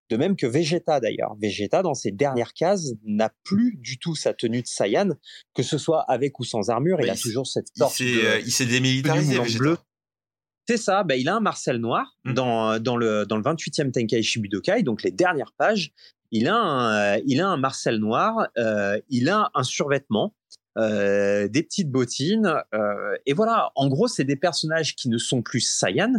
[0.09, 1.35] De même que Vegeta d'ailleurs.
[1.39, 5.09] Vegeta, dans ses dernières cases, n'a plus du tout sa tenue de Saiyan,
[5.53, 6.99] que ce soit avec ou sans armure.
[7.01, 9.83] il, a toujours cette sorte euh, Il s'est démilitarisé, Vegeta.
[10.67, 12.33] C'est ça, bah, il a un Marcel noir mmh.
[12.33, 15.91] dans, dans, le, dans le 28e Tenkaichi Budokai, donc les dernières pages
[16.31, 20.35] il a un, euh, il a un Marcel noir, euh, il a un survêtement,
[20.77, 22.53] euh, des petites bottines,
[23.25, 23.71] et voilà.
[23.75, 26.13] En gros, c'est des personnages qui ne sont plus Saiyan,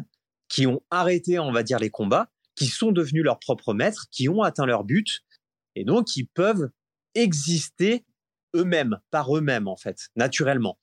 [0.48, 4.28] qui ont arrêté, on va dire, les combats, qui sont devenus leurs propres maîtres, qui
[4.28, 5.20] ont atteint leur but,
[5.76, 6.70] et donc qui peuvent
[7.14, 8.04] exister
[8.56, 10.78] eux-mêmes, par eux-mêmes en fait, naturellement.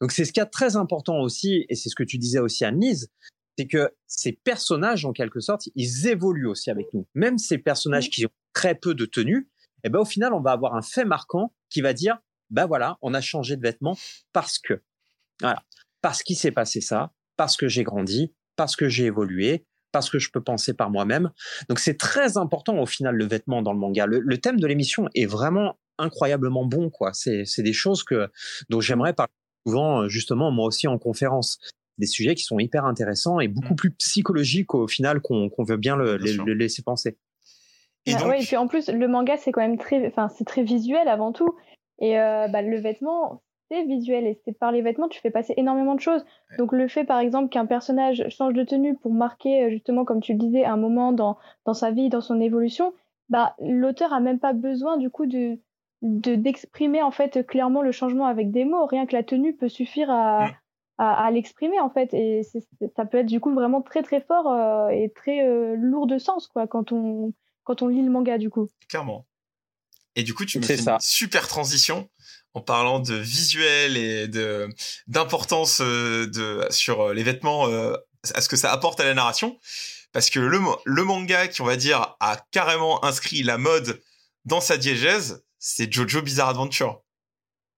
[0.00, 2.64] Donc c'est ce qui est très important aussi, et c'est ce que tu disais aussi
[2.64, 3.08] Anne-Lise,
[3.56, 7.06] c'est que ces personnages, en quelque sorte, ils évoluent aussi avec nous.
[7.14, 9.48] Même ces personnages qui ont très peu de tenue,
[9.84, 12.18] et eh ben au final, on va avoir un fait marquant qui va dire,
[12.50, 13.96] ben voilà, on a changé de vêtements
[14.32, 14.80] parce que,
[15.40, 15.64] voilà,
[16.02, 20.18] parce qu'il s'est passé ça, parce que j'ai grandi, parce que j'ai évolué, parce que
[20.18, 21.30] je peux penser par moi-même.
[21.68, 24.06] Donc c'est très important au final le vêtement dans le manga.
[24.06, 27.12] Le, thème de l'émission est vraiment incroyablement bon, quoi.
[27.12, 28.30] C'est des choses que
[28.68, 29.32] dont j'aimerais parler
[29.66, 31.58] souvent justement moi aussi en conférence
[31.98, 33.76] des sujets qui sont hyper intéressants et beaucoup mmh.
[33.76, 37.18] plus psychologiques au final qu'on veut bien le, laisser penser.
[38.06, 40.62] Et, bah et puis en plus, le manga, c'est quand même très, enfin, c'est très
[40.62, 41.54] visuel avant tout.
[41.98, 44.26] Et euh, bah, le vêtement, c'est visuel.
[44.26, 46.24] Et c'est par les vêtements, tu fais passer énormément de choses.
[46.58, 50.20] Donc le fait, par exemple, qu'un personnage change de tenue pour marquer, euh, justement, comme
[50.20, 52.92] tu le disais, un moment dans, dans sa vie, dans son évolution,
[53.28, 55.58] bah, l'auteur a même pas besoin, du coup, de
[56.04, 58.86] d'exprimer en fait clairement le changement avec des mots.
[58.86, 60.50] Rien que la tenue peut suffire à, mmh
[60.98, 62.42] à, l'exprimer en fait et
[62.94, 66.18] ça peut être du coup vraiment très très fort euh, et très euh, lourd de
[66.18, 67.32] sens quoi quand on
[67.64, 68.68] quand on lit le manga du coup.
[68.88, 69.26] Clairement.
[70.14, 72.10] Et du coup tu me fais une super transition
[72.54, 74.68] en parlant de visuel et de
[75.06, 79.58] d'importance euh, de sur les vêtements à ce que ça apporte à la narration.
[80.12, 84.02] Parce que le le manga qui on va dire a carrément inscrit la mode
[84.44, 87.04] dans sa diégèse c'est Jojo Bizarre Adventure.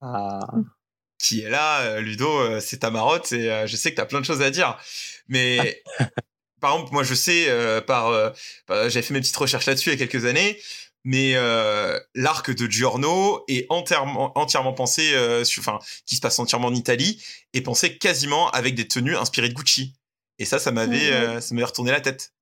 [0.00, 0.40] Ah.
[1.18, 1.82] Qui est là.
[1.82, 4.24] Euh, Ludo, euh, c'est ta marotte et euh, je sais que tu as plein de
[4.24, 4.78] choses à dire.
[5.28, 5.82] Mais
[6.64, 7.46] par exemple, moi, je sais,
[7.86, 8.10] par,
[8.68, 10.56] bah, j'avais fait mes petites recherches là-dessus il y a quelques années.
[11.04, 16.68] mais euh, l'arc de Giorno est entièrement, entièrement pensé, euh, enfin, qui se passe entièrement
[16.68, 17.22] en Italie,
[17.52, 19.92] est pensé quasiment avec des tenues inspirées de Gucci.
[20.38, 22.32] Et ça, ça m'avait, euh, ça m'avait retourné la tête.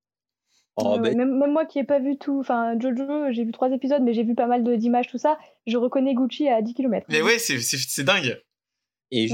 [0.77, 4.01] Oh, ben même, moi qui n'ai pas vu tout, enfin Jojo, j'ai vu trois épisodes,
[4.03, 5.39] mais j'ai vu pas mal d'images, tout ça.
[5.67, 7.05] Je reconnais Gucci à 10 km.
[7.11, 8.41] Mais ouais, c'est dingue.
[9.11, 9.29] Et,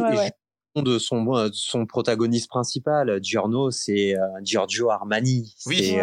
[0.83, 5.55] de son, euh, son protagoniste principal, Giorno, c'est euh, Giorgio Armani.
[5.67, 5.97] Oui.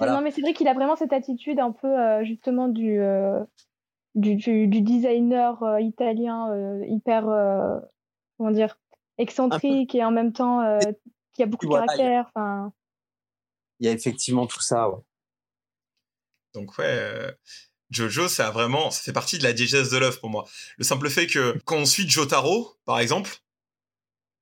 [0.00, 2.98] Non, mais c'est vrai qu'il a vraiment cette attitude un peu justement du,
[4.14, 7.24] du, du, designer italien hyper,
[8.36, 8.78] comment dire,
[9.18, 10.78] excentrique et en même temps
[11.32, 12.30] qui a beaucoup de caractère.
[12.34, 12.72] Enfin
[13.80, 14.88] il y a effectivement tout ça.
[16.54, 17.32] Donc ouais, euh,
[17.90, 20.46] Jojo, ça a vraiment, ça fait partie de la diégèse de l'œuvre pour moi.
[20.78, 23.38] Le simple fait que quand on suit Jotaro, par exemple,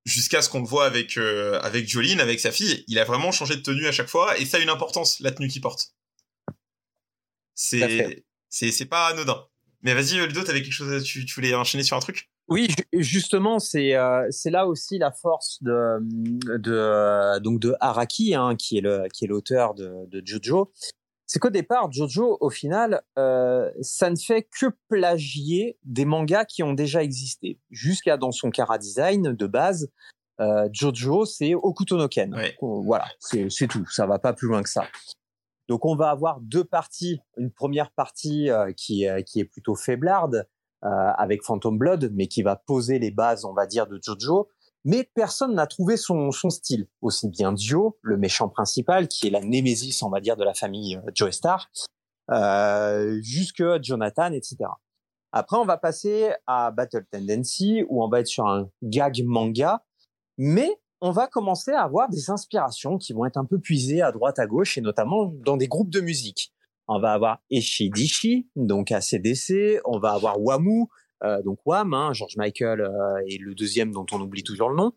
[0.05, 3.33] jusqu'à ce qu'on le voit avec euh, avec Jolene, avec sa fille, il a vraiment
[3.33, 5.95] changé de tenue à chaque fois et ça a une importance la tenue qu'il porte.
[7.55, 9.47] C'est c'est c'est pas anodin.
[9.83, 12.31] Mais vas-y Ludo, t'avais quelque chose, tu, tu voulais enchaîner sur un truc?
[12.49, 15.99] Oui, justement, c'est euh, c'est là aussi la force de
[16.59, 20.73] de donc de Araki, hein, qui est le qui est l'auteur de, de Jojo.
[21.33, 26.63] C'est qu'au départ, Jojo, au final, euh, ça ne fait que plagier des mangas qui
[26.63, 27.59] ont déjà existé.
[27.71, 29.91] Jusqu'à dans son Kara design de base,
[30.43, 32.37] euh, Jojo, c'est Okuto no Ken.
[32.61, 33.87] Voilà, c'est tout.
[33.91, 34.85] Ça va pas plus loin que ça.
[35.69, 37.23] Donc on va avoir deux parties.
[37.39, 40.47] Une première partie euh, qui, qui est plutôt faiblarde,
[40.85, 44.51] euh, avec Phantom Blood, mais qui va poser les bases, on va dire, de Jojo.
[44.85, 46.89] Mais personne n'a trouvé son, son style.
[47.01, 50.55] Aussi bien Dio, le méchant principal, qui est la némésis, on va dire, de la
[50.55, 51.71] famille euh, Joe Star,
[52.31, 54.57] euh, jusque Jonathan, etc.
[55.33, 59.85] Après, on va passer à Battle Tendency, où on va être sur un gag manga,
[60.37, 64.13] mais on va commencer à avoir des inspirations qui vont être un peu puisées à
[64.13, 66.53] droite à gauche, et notamment dans des groupes de musique
[66.89, 70.87] on va avoir Eshidishi, donc ACDC, on va avoir Wamu,
[71.25, 74.77] euh, donc Wham, hein, George Michael euh, et le deuxième dont on oublie toujours le
[74.77, 74.93] nom.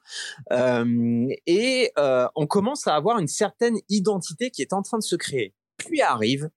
[0.51, 1.91] Euh, et
[2.35, 5.53] on commence à avoir une certaine identité qui est en train de se créer.
[5.77, 6.49] Puis arrive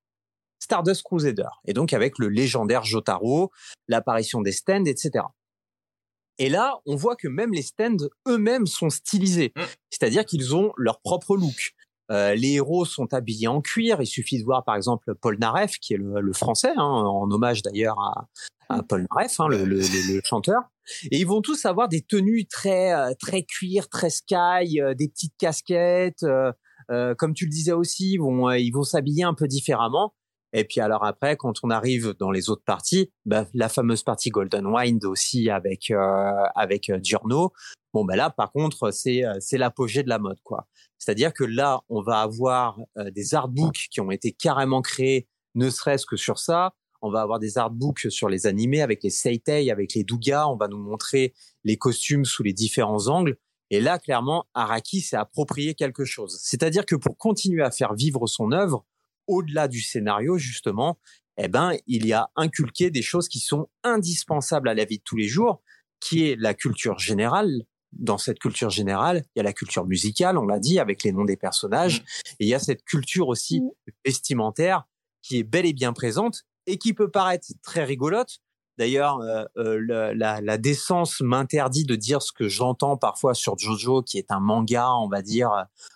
[0.61, 3.51] Stardust Crusader, et donc avec le légendaire Jotaro,
[3.87, 5.25] l'apparition des stands, etc.
[6.39, 9.63] Et là, on voit que même les stands eux-mêmes sont stylisés, mmh.
[9.91, 11.75] c'est-à-dire qu'ils ont leur propre look.
[12.11, 14.01] Euh, les héros sont habillés en cuir.
[14.01, 17.63] Il suffit de voir par exemple Paul Naref, qui est le, français, hein, en hommage
[17.63, 18.29] d'ailleurs à,
[18.69, 20.63] à, Paul Naref, hein, le, le, le, chanteur.
[21.11, 25.09] Et ils vont tous avoir des tenues très euh, très cuir, très sky, euh, des
[25.09, 26.25] petites casquettes.
[27.19, 30.15] comme tu le disais aussi, ils vont ils vont s'habiller un peu différemment.
[30.55, 34.31] Et puis alors après, quand on arrive dans les autres parties, bah, la fameuse partie
[34.31, 35.93] Golden Wind aussi avec
[36.55, 37.53] avec Giorno.
[37.93, 40.69] Bon ben là, par contre, c'est c'est l'apogée de la mode quoi.
[40.99, 45.71] C'est-à-dire que là, on va avoir euh, des artbooks qui ont été carrément créés, ne
[45.71, 46.75] serait-ce que sur ça.
[47.01, 50.49] On va avoir des artbooks sur les animés avec les seitei, avec les dougas.
[50.49, 53.39] On va nous montrer les costumes sous les différents angles.
[53.71, 56.39] Et là, clairement, Araki s'est approprié quelque chose.
[56.43, 58.85] C'est-à-dire que pour continuer à faire vivre son œuvre,
[59.29, 60.99] au-delà du scénario, justement,
[61.37, 65.03] eh ben, il y a inculqué des choses qui sont indispensables à la vie de
[65.05, 65.63] tous les jours,
[66.01, 70.39] qui est la culture générale, dans cette culture générale, il y a la culture musicale,
[70.39, 72.31] on l'a dit, avec les noms des personnages, mmh.
[72.41, 73.71] et il y a cette culture aussi mmh.
[74.05, 74.85] vestimentaire
[75.23, 78.39] qui est bel et bien présente et qui peut paraître très rigolote.
[78.77, 84.03] D'ailleurs, euh, euh, la, la, décence m'interdit de dire ce que j'entends parfois sur Jojo,
[84.03, 85.51] qui est un manga, on va dire.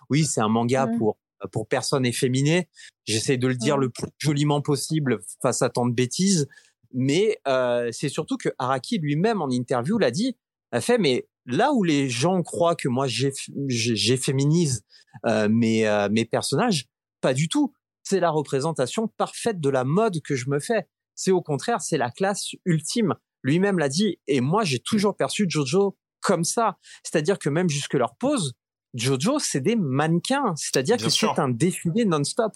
[0.09, 0.97] Oui, c'est un manga mmh.
[0.97, 1.17] pour
[1.51, 2.69] pour personnes efféminées.
[3.05, 6.47] J'essaie de le dire le plus joliment possible face à tant de bêtises,
[6.93, 10.37] mais euh, c'est surtout que Araki lui-même en interview l'a dit,
[10.71, 14.83] a fait mais là où les gens croient que moi j'efféminise
[15.25, 16.85] euh, mes, euh, mes personnages,
[17.21, 17.73] pas du tout.
[18.03, 20.87] C'est la représentation parfaite de la mode que je me fais.
[21.15, 23.13] C'est au contraire, c'est la classe ultime.
[23.43, 26.77] Lui-même l'a dit, et moi j'ai toujours perçu Jojo comme ça.
[27.03, 28.53] C'est-à-dire que même jusque leur pose,
[28.93, 30.53] Jojo c'est des mannequins.
[30.55, 32.53] C'est-à-dire que c'est un défilé non-stop.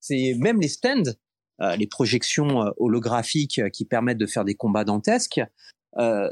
[0.00, 1.12] C'est même les stands,
[1.60, 5.40] euh, les projections euh, holographiques qui permettent de faire des combats dantesques.
[5.98, 6.28] Euh,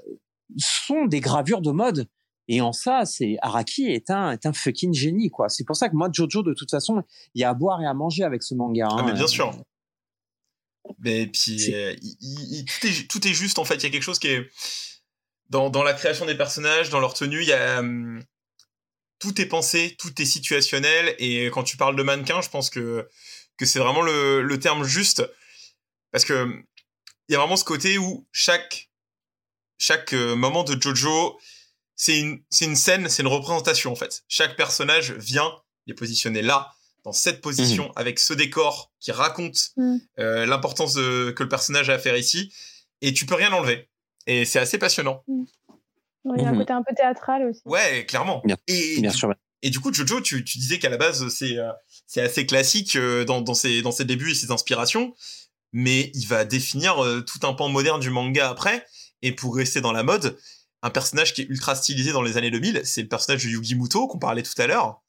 [0.58, 2.08] sont des gravures de mode.
[2.48, 5.48] Et en ça, c'est Araki est un est un fucking génie quoi.
[5.48, 7.02] C'est pour ça que moi Jojo de toute façon,
[7.34, 8.88] il y a à boire et à manger avec ce manga.
[8.90, 9.14] Ah mais hein.
[9.14, 9.52] bien sûr.
[10.98, 13.76] Mais puis euh, tout, est, tout est juste en fait.
[13.76, 14.50] Il y a quelque chose qui est
[15.48, 18.20] dans dans la création des personnages, dans leur tenue, il y a hum,
[19.20, 21.14] tout est pensé, tout est situationnel.
[21.18, 23.08] Et quand tu parles de mannequin, je pense que
[23.58, 25.22] que c'est vraiment le, le terme juste
[26.10, 26.48] parce que
[27.28, 28.89] il y a vraiment ce côté où chaque
[29.80, 31.40] chaque euh, moment de Jojo,
[31.96, 34.22] c'est une, c'est une scène, c'est une représentation en fait.
[34.28, 35.50] Chaque personnage vient,
[35.86, 37.92] il est positionné là, dans cette position, mmh.
[37.96, 39.96] avec ce décor qui raconte mmh.
[40.18, 42.52] euh, l'importance que le personnage a à faire ici,
[43.00, 43.88] et tu peux rien enlever.
[44.26, 45.24] Et c'est assez passionnant.
[45.26, 45.44] Mmh.
[46.36, 47.62] Il y a un côté un peu théâtral aussi.
[47.64, 48.42] Ouais, clairement.
[48.44, 49.34] Bien, et, bien sûr.
[49.62, 51.72] Et du coup, Jojo, tu, tu disais qu'à la base, c'est euh,
[52.06, 55.14] c'est assez classique euh, dans, dans, ses, dans ses débuts et ses inspirations,
[55.72, 58.86] mais il va définir tout un pan moderne du manga après.
[59.22, 60.38] Et pour rester dans la mode,
[60.82, 63.74] un personnage qui est ultra stylisé dans les années 2000, c'est le personnage de Yugi
[63.74, 65.02] Muto qu'on parlait tout à l'heure,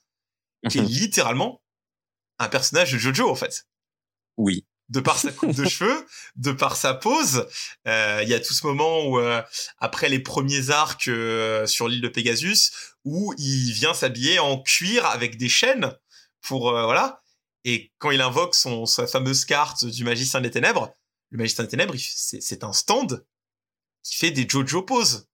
[0.69, 1.62] qui est littéralement
[2.39, 3.67] un personnage de Jojo en fait.
[4.38, 4.65] Oui.
[4.89, 7.47] De par sa coupe de cheveux, de par sa pose,
[7.88, 9.41] euh, il y a tout ce moment où euh,
[9.78, 12.71] après les premiers arcs euh, sur l'île de Pegasus,
[13.06, 15.95] où il vient s'habiller en cuir avec des chaînes
[16.41, 17.21] pour voilà.
[17.63, 20.93] Et quand il invoque son sa fameuse carte du magicien des ténèbres,
[21.30, 23.24] le magicien des ténèbres, c'est un stand
[24.03, 25.27] qui fait des Jojo poses.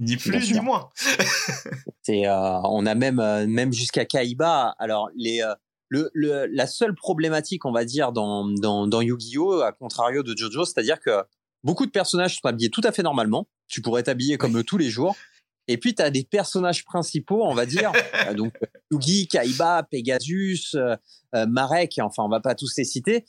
[0.00, 0.90] Ni plus ni moins.
[2.02, 4.76] c'est, on a même même jusqu'à Kaiba.
[4.78, 5.42] Alors les
[5.88, 10.36] le, le, la seule problématique, on va dire, dans, dans, dans Yu-Gi-Oh, à contrario de
[10.36, 11.22] JoJo, c'est-à-dire que
[11.64, 13.48] beaucoup de personnages sont habillés tout à fait normalement.
[13.68, 15.16] Tu pourrais t'habiller comme eux tous les jours.
[15.66, 17.92] Et puis, tu as des personnages principaux, on va dire,
[18.28, 18.54] euh, donc
[18.90, 20.96] Yugi, Kaiba, Pegasus, euh,
[21.34, 23.24] euh, Marek, enfin, on va pas tous les citer.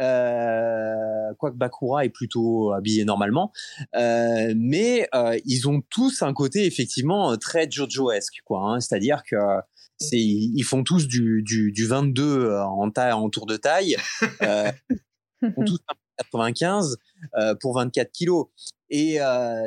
[0.00, 3.52] Euh, quoique Bakura est plutôt habillé normalement,
[3.94, 8.60] euh, mais euh, ils ont tous un côté effectivement très JoJo-esque, quoi.
[8.62, 9.36] Hein, C'est-à-dire que
[9.98, 13.96] c'est ils font tous du, du, du 22 euh, en, taille, en tour de taille.
[14.42, 14.70] Euh,
[15.42, 15.78] ils font tous
[16.18, 16.96] 95
[17.36, 18.46] euh, pour 24 kilos.
[18.90, 19.18] Et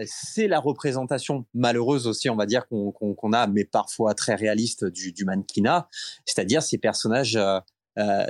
[0.05, 5.11] c'est la représentation malheureuse aussi, on va dire, qu'on a, mais parfois très réaliste du,
[5.11, 5.89] du mannequinat,
[6.25, 7.37] c'est-à-dire ces personnages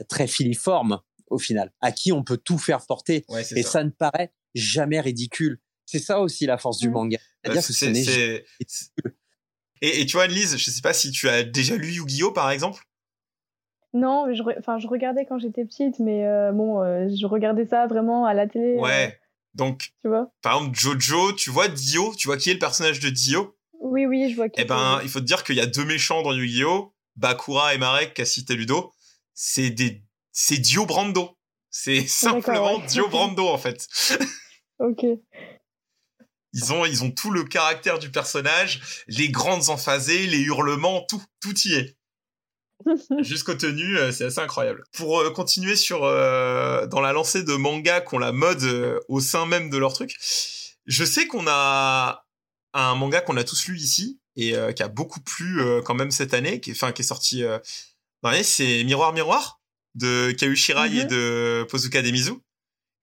[0.10, 3.26] très filiformes au final, à qui on peut tout faire porter.
[3.30, 3.72] Ouais, et ça.
[3.72, 3.84] ça.
[3.84, 5.60] ne paraît jamais ridicule.
[5.86, 7.18] C'est ça aussi la force du manga.
[7.44, 8.46] C'est-à-dire que ce n'est
[9.82, 12.50] et, et, tu vois, Annelise, je sais pas si tu as déjà lu Yu-Gi-Oh par
[12.50, 12.84] exemple
[13.94, 17.86] Non, je, enfin, je regardais quand j'étais petite, mais euh, bon, euh, je regardais ça
[17.86, 18.76] vraiment à la télé.
[18.80, 19.14] Ouais.
[19.14, 22.60] Euh, Donc, tu vois par exemple, Jojo, tu vois Dio, tu vois qui est le
[22.60, 23.56] personnage de Dio?
[23.80, 25.86] Oui, oui, je vois qui Eh ben, il faut te dire qu'il y a deux
[25.86, 28.94] méchants dans Yu-Gi-Oh Bakura et Marek, qu'a cité Ludo.
[29.34, 30.04] C'est des,
[30.40, 31.36] c'est Dio Brando.
[31.72, 32.86] C'est simplement ouais.
[32.86, 33.88] Dio Brando, en fait.
[34.80, 35.04] ok.
[36.54, 41.22] Ils ont, ils ont tout le caractère du personnage, les grandes emphasées, les hurlements, tout,
[41.40, 41.98] tout y est.
[43.24, 44.84] Jusqu'aux tenues, c'est assez incroyable.
[44.94, 49.20] Pour euh, continuer sur euh, dans la lancée de manga qu'on la mode euh, au
[49.20, 50.16] sein même de leur truc,
[50.86, 52.28] je sais qu'on a
[52.74, 55.96] un manga qu'on a tous lu ici et euh, qui a beaucoup plu euh, quand
[55.96, 57.44] même cette année, qui, enfin qui est sorti
[58.44, 59.57] c'est Miroir Miroir
[59.98, 61.02] de Kau Shirai mm -hmm.
[61.02, 62.36] et de Pozuka Demizu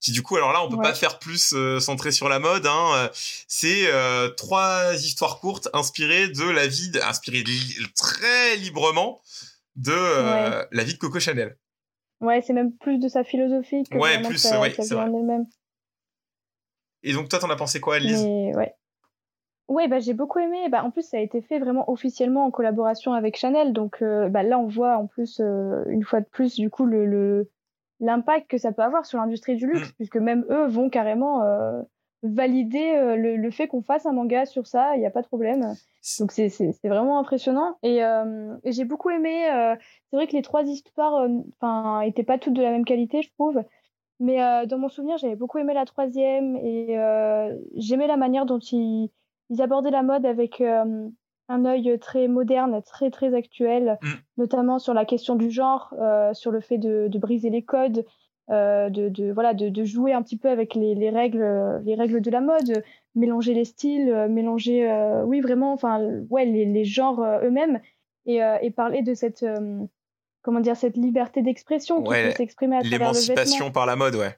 [0.04, 0.83] qui du coup alors là on peut ouais.
[0.83, 3.11] pas faire plus euh, centré sur la mode hein.
[3.48, 9.22] c'est euh, trois histoires courtes inspirées de la vie de, inspirées li très librement
[9.76, 10.66] de euh, ouais.
[10.72, 11.57] la vie de Coco Chanel
[12.20, 15.46] ouais c'est même plus de sa philosophie que ouais plus sa, ouais, sa elle-même
[17.02, 18.74] et donc toi t'en as pensé quoi Elise Mais, ouais
[19.68, 20.68] Ouais, bah, j'ai beaucoup aimé.
[20.68, 23.72] Bah, en plus, ça a été fait vraiment officiellement en collaboration avec Chanel.
[23.72, 26.85] Donc euh, bah, là, on voit en plus, euh, une fois de plus, du coup,
[26.85, 27.50] le, le,
[28.00, 29.94] l'impact que ça peut avoir sur l'industrie du luxe, mmh.
[29.96, 31.81] puisque même eux vont carrément euh,
[32.22, 35.27] valider le, le, fait qu'on fasse un manga sur ça, il n'y a pas de
[35.27, 35.74] problème.
[36.18, 36.48] Donc c'est,
[36.85, 37.77] vraiment impressionnant.
[37.83, 39.44] Et, et j'ai beaucoup aimé,
[40.09, 41.29] c'est vrai que les trois histoires
[41.61, 43.62] enfin étaient pas toutes de la même qualité, je trouve.
[44.20, 46.96] Mais dans mon souvenir, j'avais beaucoup aimé la troisième et
[47.74, 49.11] j'aimais la manière dont ils,
[49.50, 50.62] ils abordaient la mode avec
[51.48, 54.09] un œil très moderne, très très actuel, mmh.
[54.38, 58.07] notamment sur la question du genre, euh, sur le fait de, de briser les codes,
[58.50, 61.94] euh, de, de, voilà, de, de, jouer un petit peu avec les, les, règles, les
[61.94, 62.83] règles de la mode,
[63.14, 67.80] mélanger les styles, mélanger, euh, oui vraiment, enfin ouais, les, les genres eux-mêmes
[68.26, 69.44] et, et, parler de cette
[70.42, 73.35] comment dire cette liberté d'expression ouais, qui peut s'exprimer à travers le vêtement.
[73.35, 74.35] L'émancipation par la mode, ouais.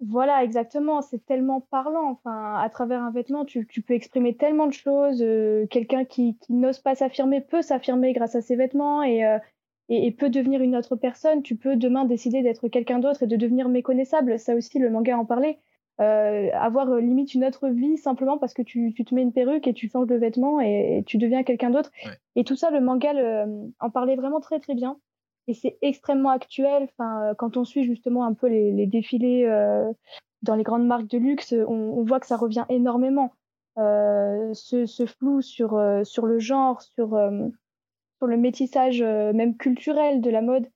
[0.00, 1.02] Voilà, exactement.
[1.02, 2.10] C'est tellement parlant.
[2.10, 5.20] Enfin, à travers un vêtement, tu, tu peux exprimer tellement de choses.
[5.22, 9.38] Euh, Quelqu'un qui, qui n'ose pas s'affirmer peut s'affirmer grâce à ses vêtements et, euh,
[9.88, 11.42] et, et, peut devenir une autre personne.
[11.42, 14.38] Tu peux demain décider d'être quelqu'un d'autre et de devenir méconnaissable.
[14.38, 15.58] Ça aussi, le manga en parlait.
[16.00, 19.32] Euh, avoir euh, limite une autre vie simplement parce que tu, tu te mets une
[19.32, 21.90] perruque et tu changes de vêtements et, et tu deviens quelqu'un d'autre.
[22.04, 22.12] Ouais.
[22.36, 25.00] Et tout ça, le manga le, en parlait vraiment très très bien
[25.48, 26.88] et c'est extrêmement actuel.
[26.92, 29.90] Enfin, quand on suit justement un peu les, défilés euh,
[30.42, 33.32] dans les grandes marques de luxe, on, voit que ça revient énormément.
[33.78, 37.46] Euh, ce, flou sur euh, sur le genre, sur euh,
[38.18, 40.66] sur le métissage euh, même culturel de la mode,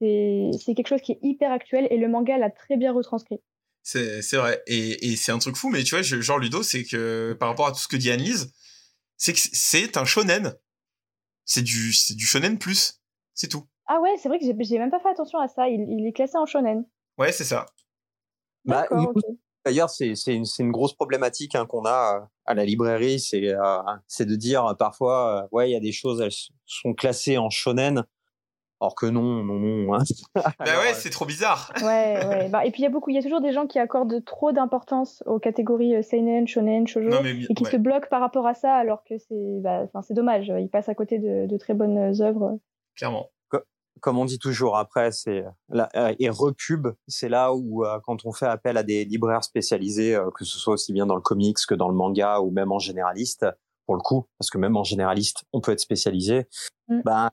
[0.00, 3.40] c'est quelque chose qui est hyper actuel et le manga l'a très bien retranscrit.
[3.82, 7.32] C'est vrai et, et c'est un truc fou, mais tu vois, genre Ludo, c'est que
[7.40, 8.52] par rapport à tout ce que dit Annelise,
[9.16, 10.54] c'est que c'est un shonen.
[11.46, 13.00] C'est du du shonen plus,
[13.32, 13.66] c'est tout.
[13.88, 15.68] Ah ouais, c'est vrai que j'ai même pas fait attention à ça.
[15.68, 16.84] Il, est classé en shonen.
[17.18, 17.66] Ouais, c'est ça.
[18.64, 18.86] Bah,
[19.64, 23.52] D'ailleurs, c'est une, une, grosse problématique hein, qu'on a euh, à la librairie, c'est
[24.06, 26.32] c'est de dire parfois, ouais, il y a des choses, elles
[26.64, 28.04] sont classées en shonen,
[28.80, 29.94] Or que non, non, non.
[29.94, 30.02] Hein.
[30.34, 31.72] bah ouais, c'est trop bizarre.
[31.82, 32.48] ouais, ouais.
[32.48, 34.24] Bah, et puis il y a beaucoup, il y a toujours des gens qui accordent
[34.24, 38.54] trop d'importance aux catégories euh, seinen, shonen, shoujo, et qui se bloquent par rapport à
[38.54, 40.52] ça, alors que c'est, bah, c'est dommage.
[40.58, 42.58] Ils passent à côté de, de très bonnes œuvres.
[42.96, 43.30] Clairement.
[44.00, 45.44] Comme on dit toujours après, c'est
[45.74, 50.18] euh, et repub, c'est là où euh, quand on fait appel à des libraires spécialisés,
[50.34, 52.78] que ce soit aussi bien dans le comics que dans le manga ou même en
[52.78, 53.46] généraliste,
[53.88, 56.46] pour le coup, parce que même en généraliste, on peut être spécialisé.
[56.88, 57.00] Mm.
[57.04, 57.30] Bah,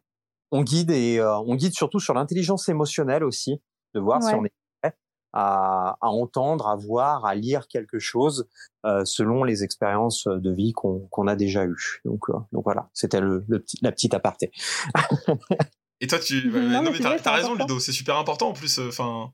[0.52, 3.62] on guide et euh, on guide surtout sur l'intelligence émotionnelle aussi,
[3.94, 4.96] de voir si on est prêt
[5.34, 8.48] à, entendre, à voir, à lire quelque chose
[8.86, 12.02] euh, selon les expériences de vie qu'on a déjà eues.
[12.06, 14.52] Donc, euh, donc voilà, c'était le, petit, la petite aparté.
[16.02, 18.80] et toi, tu non, mais, t'as raison, Ludo, c'est super important en plus.
[18.80, 19.32] Enfin,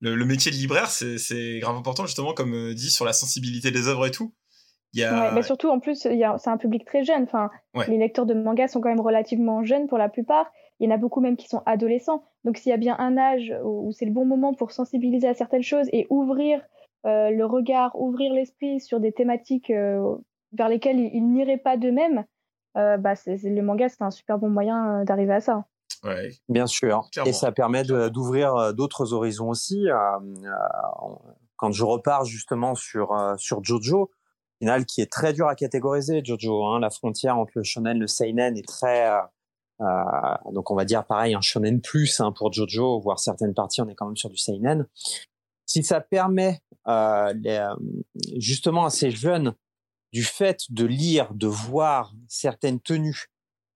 [0.00, 3.88] le, le, métier de libraire, c'est grave important justement, comme dit sur la sensibilité des
[3.88, 4.32] œuvres et tout
[4.94, 7.24] mais surtout, en plus, c'est un public très jeune.
[7.24, 7.50] Enfin,
[7.88, 10.50] Les lecteurs de manga sont quand même relativement jeunes pour la plupart.
[10.80, 12.24] Il y en a beaucoup même qui sont adolescents.
[12.44, 15.34] Donc s'il y a bien un âge où, c'est le bon moment pour sensibiliser à
[15.34, 16.60] certaines choses et ouvrir
[17.06, 20.16] euh, le regard, ouvrir l'esprit sur des thématiques euh,
[20.52, 22.24] vers lesquelles ils, n'iraient pas d'eux-mêmes,
[22.76, 25.64] euh, bah, le manga, c'est un super bon moyen d'arriver à ça.
[26.02, 26.30] Ouais.
[26.48, 27.08] Bien sûr.
[27.24, 29.86] Et ça permet d'ouvrir d'autres horizons aussi.
[31.56, 34.10] quand je repars justement sur, sur Jojo,
[34.86, 36.64] qui est très dur à catégoriser, Jojo.
[36.64, 36.80] Hein.
[36.80, 39.10] La frontière entre le shonen et le seinen est très...
[39.10, 39.20] Euh,
[39.80, 43.82] euh, donc on va dire pareil, un shonen plus hein, pour Jojo, voire certaines parties,
[43.82, 44.86] on est quand même sur du seinen.
[45.66, 47.34] Si ça permet euh,
[48.36, 49.54] justement à ces jeunes
[50.14, 53.26] du fait de lire, de voir certaines tenues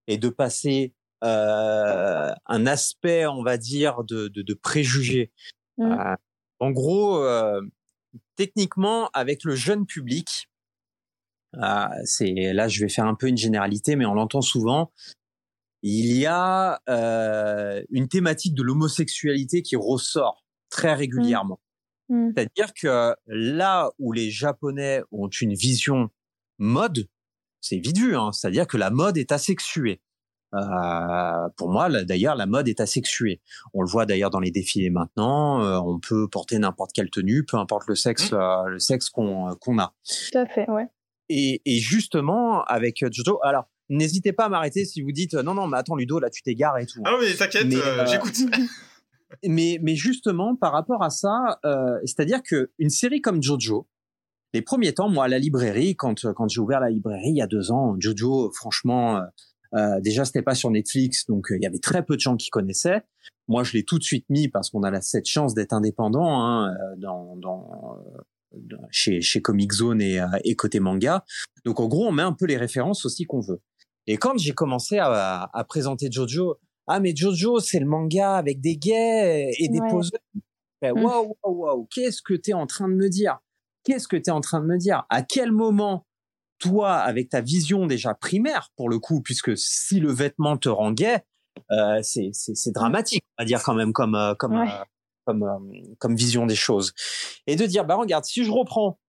[0.07, 5.33] et de passer un aspect, on va dire, de, de, préjugés.
[5.79, 6.15] Mmh.
[6.61, 7.27] en gros,
[8.37, 10.49] techniquement, avec le jeune public,
[11.57, 14.93] ah, c'est là, je vais faire un peu une généralité, mais on l'entend souvent.
[15.83, 20.99] Il y a euh, une thématique de l'homosexualité qui ressort très mmh.
[20.99, 21.61] régulièrement.
[22.09, 22.31] Mmh.
[22.35, 26.11] C'est-à-dire que là où les Japonais ont une vision
[26.59, 27.09] mode,
[27.61, 28.17] c'est vite vu.
[28.17, 30.01] Hein, C'est-à-dire que la mode est asexuée.
[30.55, 33.41] Euh, pour moi, d'ailleurs, la mode est asexuée.
[33.75, 35.63] On le voit d'ailleurs dans les défilés maintenant.
[35.63, 38.37] Euh, on peut porter n'importe quelle tenue, peu importe le sexe, mmh.
[38.37, 39.95] euh, le sexe qu'on qu'on a.
[40.05, 40.87] Tout à fait, ouais.
[41.29, 45.67] Et, et justement, avec Jojo, alors, n'hésitez pas à m'arrêter si vous dites non, non,
[45.67, 47.03] mais attends, Ludo, là, tu t'égares et tout.
[47.05, 48.37] Ah, mais t'inquiète, euh, euh, j'écoute.
[49.45, 53.87] mais, mais justement, par rapport à ça, euh, c'est-à-dire que une série comme Jojo,
[54.55, 57.43] les premiers temps, moi, à la librairie, quand, quand j'ai ouvert la librairie il y
[57.43, 59.21] a deux ans, Jojo, franchement,
[59.75, 62.49] euh, déjà, c'était pas sur Netflix, donc il y avait très peu de gens qui
[62.49, 63.03] connaissaient.
[63.49, 66.43] Moi, je l'ai tout de suite mis parce qu'on a la, cette chance d'être indépendant
[66.43, 67.99] hein, dans, dans
[68.91, 71.25] chez, chez Comic Zone et, euh, et côté manga.
[71.65, 73.61] Donc en gros, on met un peu les références aussi qu'on veut.
[74.07, 78.61] Et quand j'ai commencé à, à, présenter Jojo, ah mais Jojo c'est le manga avec
[78.61, 79.91] des gays et des ouais.
[79.91, 80.21] poseurs.
[80.35, 81.03] Mmh.
[81.03, 83.39] Waouh waouh waouh, qu'est-ce que tu es en train de me dire?
[83.89, 85.07] Qu'est-ce que tu es en train de me dire?
[85.09, 86.05] À quel moment
[86.59, 90.93] toi, avec ta vision déjà primaire pour le coup, puisque si le vêtement te rend
[90.93, 91.25] gay,
[91.71, 94.67] euh, c'est dramatique, on va dire quand même comme euh, comme euh,
[95.25, 95.43] comme,
[95.99, 96.93] comme vision des choses.
[97.47, 99.01] Et de dire, bah regarde, si je reprends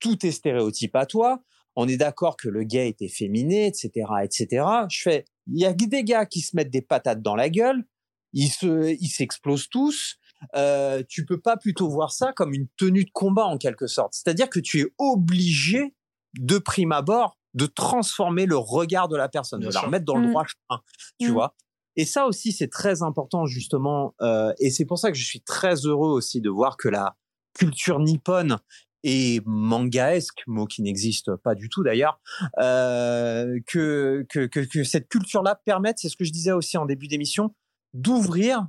[0.00, 1.40] tous tes stéréotypes à toi,
[1.76, 3.90] on est d'accord que le gay était féminé, etc.,
[4.24, 4.66] etc.
[4.90, 7.84] Je fais, il y a des gars qui se mettent des patates dans la gueule,
[8.32, 10.16] ils se, ils s'explosent tous.
[10.56, 14.14] Euh, tu peux pas plutôt voir ça comme une tenue de combat en quelque sorte.
[14.14, 15.94] C'est-à-dire que tu es obligé
[16.38, 20.26] de prime abord de transformer le regard de la personne, de la remettre dans le
[20.26, 20.30] mmh.
[20.30, 20.80] droit chemin.
[21.20, 21.32] Tu mmh.
[21.32, 21.54] vois
[21.96, 24.14] et ça aussi, c'est très important justement.
[24.20, 27.16] Euh, et c'est pour ça que je suis très heureux aussi de voir que la
[27.54, 28.58] culture nippone
[29.04, 32.20] et mangaesque, mot qui n'existe pas du tout d'ailleurs,
[32.58, 36.86] euh, que, que, que, que, cette culture-là permette, c'est ce que je disais aussi en
[36.86, 37.54] début d'émission,
[37.92, 38.66] d'ouvrir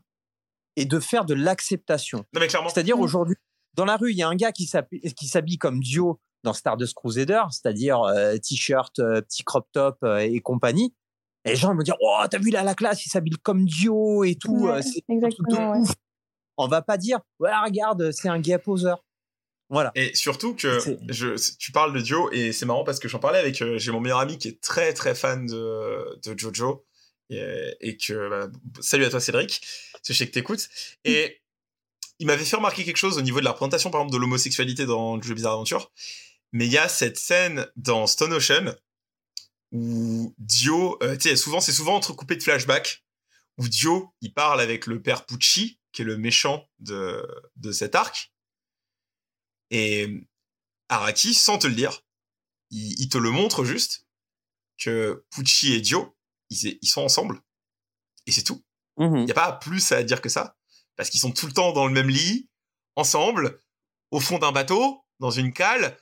[0.75, 2.25] et de faire de l'acceptation.
[2.33, 3.01] C'est-à-dire mmh.
[3.01, 3.35] aujourd'hui,
[3.73, 7.41] dans la rue, il y a un gars qui s'habille comme Dio dans Stardust Crusader,
[7.51, 10.93] c'est-à-dire euh, t-shirt, euh, petit crop top euh, et compagnie.
[11.43, 14.23] Et les gens me disent, oh, t'as vu là la classe, il s'habille comme Dio
[14.23, 14.67] et tout.
[14.67, 15.73] Euh, c'est exactement.
[15.73, 15.87] Ouais.
[16.57, 19.03] On va pas dire, ouais, regarde, c'est un gay poseur.
[19.69, 19.91] Voilà.
[19.95, 23.39] Et surtout que je, tu parles de Dio et c'est marrant parce que j'en parlais
[23.39, 26.85] avec, euh, j'ai mon meilleur ami qui est très très fan de, de Jojo
[27.29, 28.49] et, et que, bah,
[28.81, 29.61] salut à toi Cédric,
[30.05, 30.69] je sais que t'écoutes.
[31.03, 31.41] Et
[32.19, 34.85] il m'avait fait remarquer quelque chose au niveau de la représentation par exemple de l'homosexualité
[34.85, 35.91] dans Jojo Bizarre Adventure.
[36.51, 38.75] Mais il y a cette scène dans Stone Ocean
[39.71, 43.03] où Dio, euh, tu sais, souvent c'est souvent entrecoupé de flashbacks
[43.57, 47.95] où Dio, il parle avec le père Pucci, qui est le méchant de, de cet
[47.95, 48.33] arc.
[49.71, 50.27] Et
[50.89, 52.01] Araki, sans te le dire,
[52.69, 54.05] il, te le montre juste,
[54.77, 56.14] que Pucci et Dio,
[56.49, 57.41] ils, ils sont ensemble.
[58.27, 58.63] Et c'est tout.
[58.97, 60.55] Il mmh n'y a pas plus à dire que ça.
[60.95, 62.49] Parce qu'ils sont tout le temps dans le même lit,
[62.95, 63.59] ensemble,
[64.11, 65.97] au fond d'un bateau, dans une cale.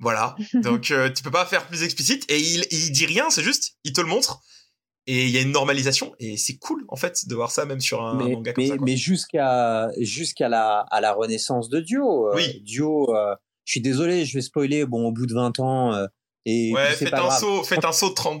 [0.00, 0.34] Voilà.
[0.54, 2.24] Donc, euh, tu peux pas faire plus explicite.
[2.30, 4.42] Et il, il dit rien, c'est juste, il te le montre
[5.06, 7.80] et il y a une normalisation et c'est cool en fait de voir ça même
[7.80, 8.76] sur un, manga comme mais, ça.
[8.80, 12.28] Mais jusqu'à jusqu'à la à la renaissance de Dio.
[12.28, 12.60] Euh, oui.
[12.62, 14.84] Dio, euh, je suis désolé, je vais spoiler.
[14.84, 16.06] Bon, au bout de 20 ans.
[16.46, 18.40] Euh, et ouais, faites un saut, faites un saut de 30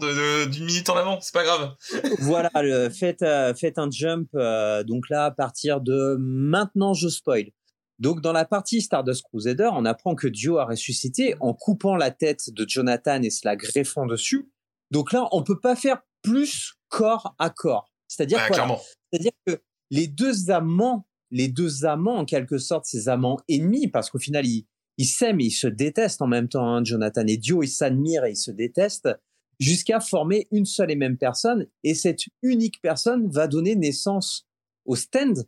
[0.50, 1.74] d'une minute en avant, c'est pas grave.
[2.20, 3.24] voilà, le, faites
[3.56, 4.28] faites un jump.
[4.86, 7.50] donc là, à partir de maintenant, je spoil.
[7.98, 12.10] Donc dans la partie Stardust Crusader, on apprend que Dio a ressuscité en coupant la
[12.10, 14.50] tête de Jonathan et se la greffant dessus.
[14.90, 17.90] Donc là, on peut pas faire plus corps à corps.
[18.08, 18.40] C'est-à-dire
[19.10, 24.10] C'est-à-dire que les deux amants, les deux amants en quelque sorte, ces amants ennemis, parce
[24.10, 24.66] qu'au final ils,
[24.98, 26.66] ils s'aiment et ils se détestent en même temps.
[26.66, 29.10] Hein, Jonathan et Dio, ils s'admirent et ils se détestent
[29.58, 31.66] jusqu'à former une seule et même personne.
[31.82, 34.46] Et cette unique personne va donner naissance
[34.84, 35.46] au stand,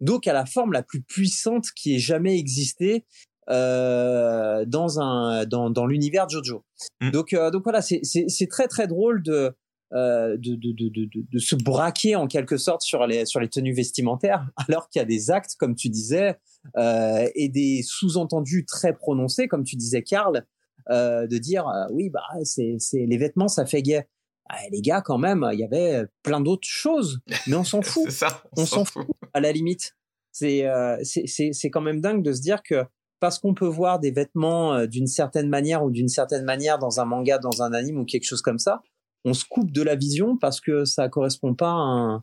[0.00, 3.04] donc à la forme la plus puissante qui ait jamais existé
[3.48, 6.64] euh, dans un dans, dans l'univers Jojo.
[7.00, 7.10] Mmh.
[7.10, 9.54] Donc euh, donc voilà, c'est c'est très très drôle de
[9.92, 13.74] de, de, de, de, de, se braquer en quelque sorte sur les, sur les tenues
[13.74, 16.36] vestimentaires, alors qu'il y a des actes, comme tu disais,
[16.76, 20.44] euh, et des sous-entendus très prononcés, comme tu disais, Karl,
[20.90, 24.06] euh, de dire euh, oui, bah c'est, c'est les vêtements, ça fait gay.
[24.48, 28.10] Ah, les gars, quand même, il y avait plein d'autres choses, mais on s'en fout.
[28.10, 29.06] ça, on, s'en fout.
[29.32, 29.96] À la limite,
[30.32, 32.84] c'est, euh, c'est, c'est, c'est quand même dingue de se dire que
[33.20, 37.04] parce qu'on peut voir des vêtements d'une certaine manière ou d'une certaine manière dans un
[37.04, 38.82] manga, dans un anime ou quelque chose comme ça,
[39.24, 42.22] on se coupe de la vision parce que ça correspond pas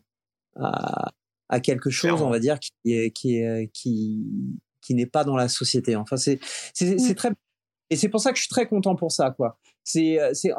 [0.56, 1.12] à,
[1.48, 4.26] à, quelque chose, on va dire, qui est, qui est, qui,
[4.80, 5.96] qui n'est pas dans la société.
[5.96, 6.40] Enfin, c'est,
[6.74, 7.14] c'est, mm.
[7.14, 7.30] très,
[7.90, 9.58] et c'est pour ça que je suis très content pour ça, quoi.
[9.84, 10.52] C'est, c'est,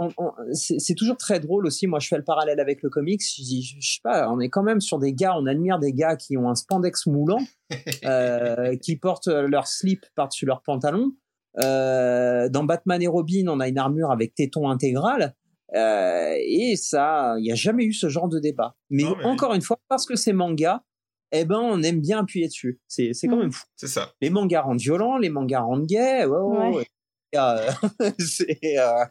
[0.54, 1.86] c'est, toujours très drôle aussi.
[1.86, 3.22] Moi, je fais le parallèle avec le comics.
[3.22, 5.94] Je dis, je, sais pas, on est quand même sur des gars, on admire des
[5.94, 7.46] gars qui ont un spandex moulant,
[8.06, 11.12] euh, qui portent leur slip par-dessus leur pantalon.
[11.60, 15.36] Euh, dans Batman et Robin, on a une armure avec téton intégral.
[15.76, 18.76] Euh, et ça, il n'y a jamais eu ce genre de débat.
[18.90, 20.84] Mais, encore une fois, parce que c'est manga,
[21.32, 22.80] eh ben, on aime bien appuyer dessus.
[22.88, 23.42] C'est, c'est quand mm.
[23.42, 23.66] même fou.
[23.76, 24.14] C'est ça.
[24.22, 26.26] Les mangas rendent violents, les mangas rendent gays.
[26.26, 26.88] Ouais, ouais.
[28.20, 29.06] c'est, euh...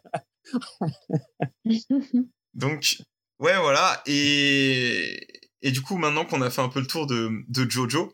[2.55, 2.99] Donc,
[3.39, 4.03] ouais, voilà.
[4.07, 5.21] Et,
[5.63, 8.13] et du coup, maintenant qu'on a fait un peu le tour de, de Jojo,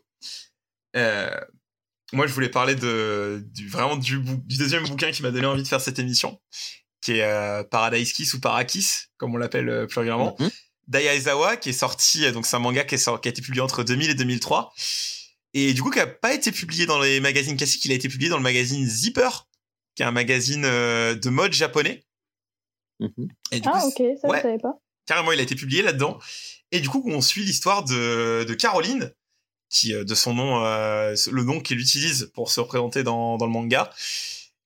[0.95, 1.39] euh,
[2.13, 5.63] moi, je voulais parler de, du, vraiment du, du deuxième bouquin qui m'a donné envie
[5.63, 6.39] de faire cette émission,
[7.05, 8.87] qui est euh, Paradise Kiss ou Parakis,
[9.17, 10.35] comme on l'appelle euh, plus régulièrement.
[10.39, 10.47] Mm
[10.87, 13.41] Daya qui est sorti, euh, donc c'est un manga qui, est sorti, qui a été
[13.41, 14.71] publié entre 2000 et 2003.
[15.55, 18.07] Et du coup, qui a pas été publié dans les magazines classiques, il a été
[18.07, 19.29] publié dans le magazine Zipper,
[19.95, 22.05] qui est un magazine de mode japonais.
[22.99, 23.29] Mhm.
[23.65, 24.77] ah, ok, ça je savais pas.
[25.07, 26.19] Carrément, il a été publié là-dedans.
[26.71, 29.11] Et du coup, on suit l'histoire de, de Caroline,
[29.69, 33.91] qui, de son nom, le nom qu'il utilise pour se représenter dans, dans le manga,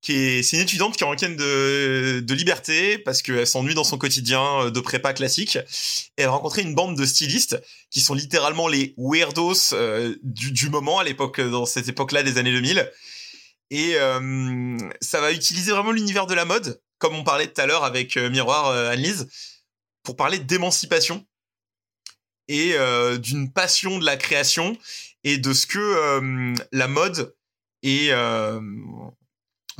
[0.01, 3.73] qui est, c'est une étudiante qui est en week de, de liberté parce qu'elle s'ennuie
[3.73, 5.57] dans son quotidien euh, de prépa classique.
[6.17, 10.51] Et elle a rencontré une bande de stylistes qui sont littéralement les weirdos euh, du,
[10.51, 12.89] du, moment à l'époque, dans cette époque-là des années 2000.
[13.71, 17.65] Et euh, ça va utiliser vraiment l'univers de la mode, comme on parlait tout à
[17.65, 19.27] l'heure avec Miroir Annelise,
[20.03, 21.25] pour parler d'émancipation
[22.47, 22.73] et
[23.19, 24.75] d'une passion de la création
[25.23, 27.35] et de ce que la mode
[27.83, 28.09] et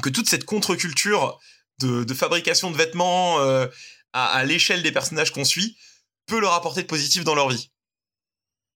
[0.02, 1.40] que toute cette contre-culture
[1.80, 3.68] de, fabrication de vêtements euh,
[4.14, 5.78] à, l'échelle des personnages qu'on suit
[6.26, 7.72] peut leur apporter de positif dans leur vie.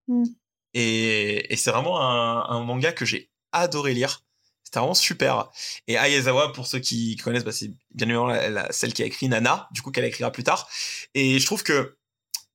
[0.07, 0.25] Mm.
[0.73, 4.23] Et, c'est vraiment un, manga que j'ai adoré lire.
[4.63, 5.51] C'était vraiment super.
[5.87, 9.67] Et Ayazawa, pour ceux qui connaissent, bah, c'est bien évidemment celle qui a écrit Nana,
[9.71, 10.67] du coup qu'elle écrira plus tard.
[11.13, 11.97] Et je trouve que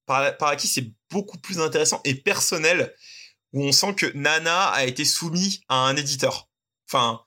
[0.07, 2.95] par, par qui c'est beaucoup plus intéressant et personnel,
[3.53, 6.49] où on sent que Nana a été soumis à un éditeur.
[6.91, 7.25] Enfin.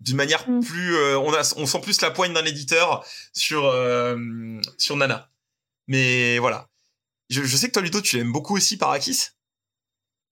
[0.00, 0.60] D'une manière mm.
[0.60, 4.16] plus euh, on a on sent plus la poigne d'un éditeur sur euh,
[4.78, 5.30] sur Nana.
[5.86, 6.68] Mais voilà.
[7.28, 9.28] Je, je, sais que toi Ludo tu l'aimes beaucoup aussi Parakis.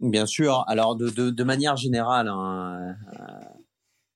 [0.00, 0.64] Bien sûr.
[0.68, 3.54] Alors de, de, de manière générale hein, euh,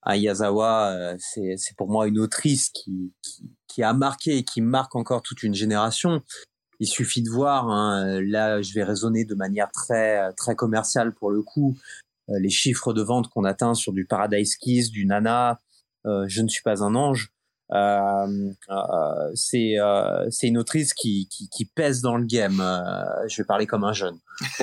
[0.03, 4.97] Ayazawa c'est c'est pour moi une autrice qui, qui, qui a marqué et qui marque
[4.97, 6.23] encore toute une génération.
[6.81, 11.31] Il suffit de voir hein, là je vais raisonner de manière très très commerciale pour
[11.31, 11.77] le coup.
[11.77, 15.59] euh, les chiffres de vente qu'on atteint sur du Paradise Kiss, du Nana,
[16.07, 17.33] euh, Je ne suis pas un ange.
[17.73, 22.59] Euh, euh, c'est euh, c'est une autrice qui, qui, qui, pèse dans le game.
[23.29, 24.19] je vais parler comme un jeune.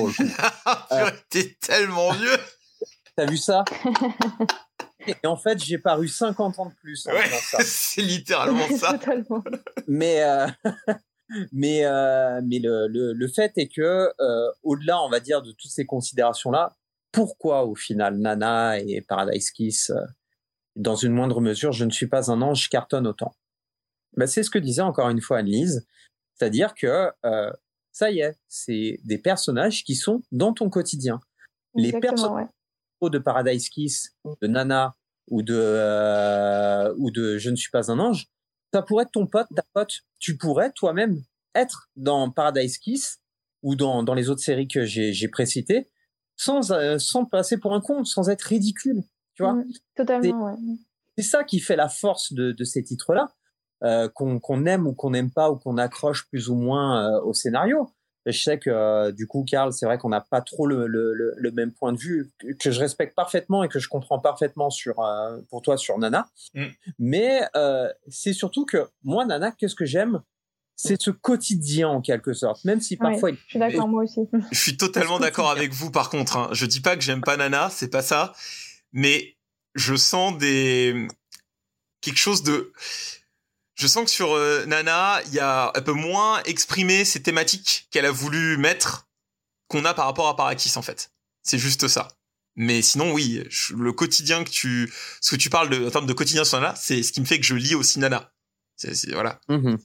[1.30, 2.38] T'es tellement vieux.
[3.16, 3.64] T'as vu ça?
[5.06, 7.06] Et en fait, j'ai paru 50 ans de plus.
[7.06, 7.24] Ouais,
[7.64, 8.98] c'est littéralement ça.
[9.88, 10.22] mais
[11.52, 11.82] mais
[12.44, 14.08] mais le, le, le, fait est que
[14.62, 16.76] au-delà, on va dire, de toutes ces considérations-là,
[17.12, 19.92] pourquoi au final Nana et Paradise Kiss
[20.76, 23.34] dans une moindre mesure, je ne suis pas un ange, cartonne autant.
[24.16, 25.86] Ben, c'est ce que disait encore une fois Anne-Lise,
[26.34, 27.52] c'est-à-dire que euh,
[27.92, 31.20] ça y est, c'est des personnages qui sont dans ton quotidien.
[31.74, 32.48] Les personnages
[33.02, 34.96] de Paradise Kiss, de Nana
[35.28, 38.28] ou de euh, ou de Je ne suis pas un ange,
[38.72, 40.00] ça pourrait être ton pote, ta pote.
[40.18, 41.22] Tu pourrais toi-même
[41.54, 43.20] être dans Paradise Kiss
[43.62, 45.88] ou dans, dans les autres séries que j'ai précitées
[46.40, 49.02] sans euh, sans passer pour un con, sans être ridicule.
[49.34, 49.64] Tu vois mmh,
[49.94, 50.56] Totalement, ouais.
[51.18, 53.34] C'est ça qui fait la force de, de ces titres-là,
[53.84, 57.34] euh, qu'on aime ou qu'on n'aime pas ou qu'on accroche plus ou moins euh, au
[57.34, 57.90] scénario.
[58.24, 61.12] je sais que euh, du coup, Karl, c'est vrai qu'on n'a pas trop le, le,
[61.36, 65.00] le, même point de vue que je respecte parfaitement et que je comprends parfaitement sur
[65.00, 66.26] euh, pour toi sur Nana.
[66.54, 66.66] Mmh.
[66.98, 67.42] Mais
[68.08, 70.22] c'est surtout que moi, Nana, qu'est-ce que j'aime?
[70.82, 73.30] C'est ce quotidien en quelque sorte, même si parfois.
[73.32, 74.20] je suis d'accord, moi aussi.
[74.50, 75.90] Je suis totalement d'accord avec vous.
[75.90, 76.48] Par contre, hein.
[76.52, 78.32] je dis pas que j'aime pas Nana, c'est pas ça
[78.92, 79.36] mais
[79.74, 81.06] je sens des
[82.00, 82.72] quelque chose de
[83.74, 87.88] je sens que sur euh, Nana, il y a un peu moins exprimé ces thématiques
[87.90, 89.08] qu'elle a voulu mettre
[89.68, 91.12] qu'on a par rapport à Parakis en fait.
[91.42, 92.08] C'est juste ça.
[92.56, 93.42] Mais sinon, oui,
[93.74, 96.74] le quotidien que tu, ce que tu parles de, en termes de quotidien sur Nana,
[96.74, 98.34] c'est ce qui me fait que je lis aussi Nana.
[98.76, 99.40] C'est, voilà.
[99.48, 99.78] Mm-hmm.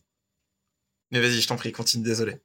[1.11, 2.41] Mais vas-y, je t'en prie, continue, désolé.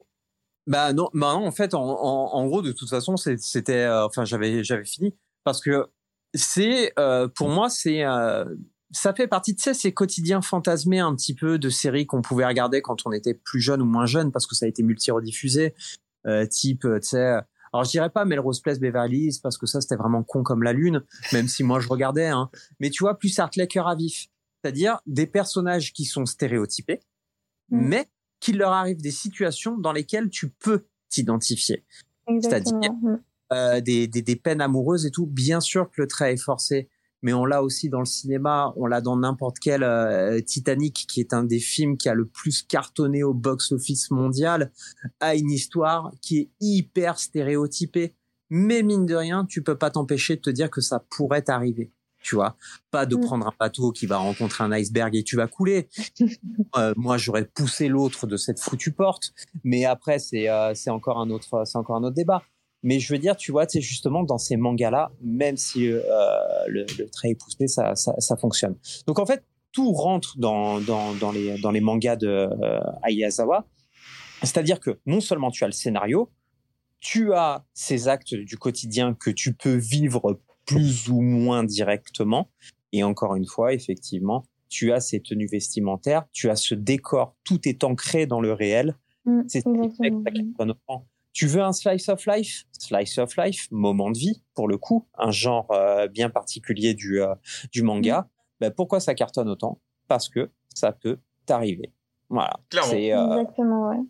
[0.66, 4.24] Bah non, bah non en fait, en, en, gros, de toute façon, c'était, euh, enfin,
[4.24, 5.88] j'avais, j'avais fini parce que
[6.34, 8.44] c'est euh, pour moi c'est euh,
[8.92, 12.82] ça fait partie de ces quotidiens fantasmés un petit peu de séries qu'on pouvait regarder
[12.82, 15.74] quand on était plus jeune ou moins jeune parce que ça a été multi-rediffusé
[16.26, 17.40] euh, type tu sais
[17.72, 20.62] alors je dirais pas Melrose Place Beverly Hills parce que ça c'était vraiment con comme
[20.62, 21.02] la lune
[21.32, 22.50] même si moi je regardais hein.
[22.78, 24.28] mais tu vois plus Hartley cœur à vif
[24.62, 27.00] c'est-à-dire des personnages qui sont stéréotypés
[27.70, 27.88] mmh.
[27.88, 28.08] mais
[28.40, 31.84] qu'il leur arrive des situations dans lesquelles tu peux t'identifier
[32.40, 32.74] c'est-à-dire.
[33.52, 35.26] Euh, des, des, des, peines amoureuses et tout.
[35.26, 36.88] Bien sûr que le trait est forcé,
[37.22, 41.18] mais on l'a aussi dans le cinéma, on l'a dans n'importe quel euh, Titanic, qui
[41.18, 44.70] est un des films qui a le plus cartonné au box-office mondial,
[45.18, 48.14] a une histoire qui est hyper stéréotypée.
[48.50, 51.90] Mais mine de rien, tu peux pas t'empêcher de te dire que ça pourrait t'arriver.
[52.22, 52.56] Tu vois,
[52.90, 53.20] pas de mm.
[53.20, 55.88] prendre un bateau qui va rencontrer un iceberg et tu vas couler.
[56.76, 59.32] euh, moi, j'aurais poussé l'autre de cette foutue porte,
[59.64, 62.42] mais après, c'est euh, c'est encore un autre, c'est encore un autre débat.
[62.82, 66.00] Mais je veux dire, tu vois, c'est justement dans ces mangas-là, même si euh,
[66.66, 68.74] le, le, trait est poussé, ça, ça, ça, fonctionne.
[69.06, 72.48] Donc en fait, tout rentre dans, dans, dans, les, dans les mangas de
[73.02, 73.66] Ayazawa.
[74.42, 76.30] C'est-à-dire que non seulement tu as le scénario,
[77.00, 80.40] tu as ces actes du quotidien que tu peux vivre
[80.74, 82.50] plus ou moins directement.
[82.92, 87.68] Et encore une fois, effectivement, tu as ces tenues vestimentaires, tu as ce décor, tout
[87.68, 88.96] est ancré dans le réel.
[89.24, 89.62] Mmh, c'est
[91.32, 92.64] tu veux un slice of life?
[92.78, 97.22] Slice of life, moment de vie, pour le coup, un genre euh, bien particulier du,
[97.22, 97.34] euh,
[97.72, 98.22] du manga.
[98.22, 98.26] Mm.
[98.60, 99.78] Ben, pourquoi ça cartonne autant?
[100.08, 101.92] Parce que ça peut t'arriver.
[102.28, 102.58] Voilà.
[102.82, 103.26] C'est, euh...
[103.26, 104.00] Exactement, ouais.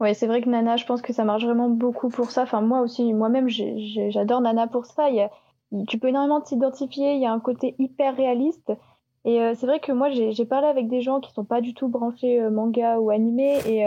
[0.00, 2.42] Ouais, c'est vrai que Nana, je pense que ça marche vraiment beaucoup pour ça.
[2.42, 5.10] Enfin, moi aussi, moi-même, j'adore Nana pour ça.
[5.10, 5.30] Il y a,
[5.88, 7.14] tu peux énormément t'identifier.
[7.14, 8.72] Il y a un côté hyper réaliste.
[9.24, 11.74] Et euh, c'est vrai que moi, j'ai parlé avec des gens qui sont pas du
[11.74, 13.58] tout branchés manga ou animé.
[13.66, 13.84] Et,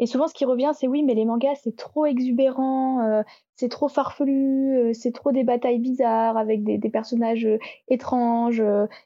[0.00, 3.22] et souvent, ce qui revient, c'est oui, mais les mangas, c'est trop exubérant, euh,
[3.54, 8.62] c'est trop farfelu, euh, c'est trop des batailles bizarres avec des, des personnages euh, étranges.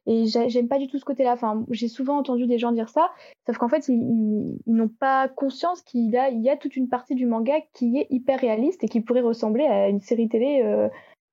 [0.06, 1.32] et j'aime pas du tout ce côté-là.
[1.32, 3.10] Enfin, j'ai souvent entendu des gens dire ça,
[3.44, 6.88] sauf qu'en fait, ils, ils, n'ont pas conscience qu'il a, il y a toute une
[6.88, 10.62] partie du manga qui est hyper réaliste et qui pourrait ressembler à une série télé.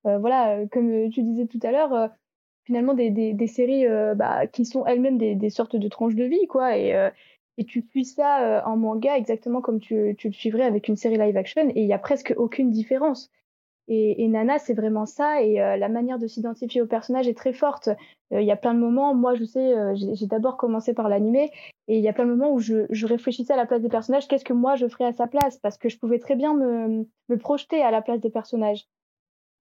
[0.04, 2.10] Voilà, comme tu disais tout à l'heure
[2.64, 3.86] finalement des, des, séries
[4.16, 6.76] bah, qui sont elles-mêmes des, sortes de tranches de vie, quoi.
[6.76, 7.10] Et,
[7.58, 10.96] et tu suis ça euh, en manga exactement comme tu, tu, le suivrais avec une
[10.96, 13.30] série live action et il y a presque aucune différence.
[13.88, 17.52] Et, Nana, c'est vraiment ça et euh, la manière de s'identifier au personnage est très
[17.52, 17.88] forte.
[18.32, 21.50] Euh, il y a plein de moments, moi je sais, j'ai d'abord commencé par l'animé
[21.88, 23.88] et il y a plein de moments où je, je, réfléchissais à la place des
[23.88, 26.54] personnages, qu'est-ce que moi je ferais à sa place parce que je pouvais très bien
[26.54, 28.86] me, me projeter à la place des personnages.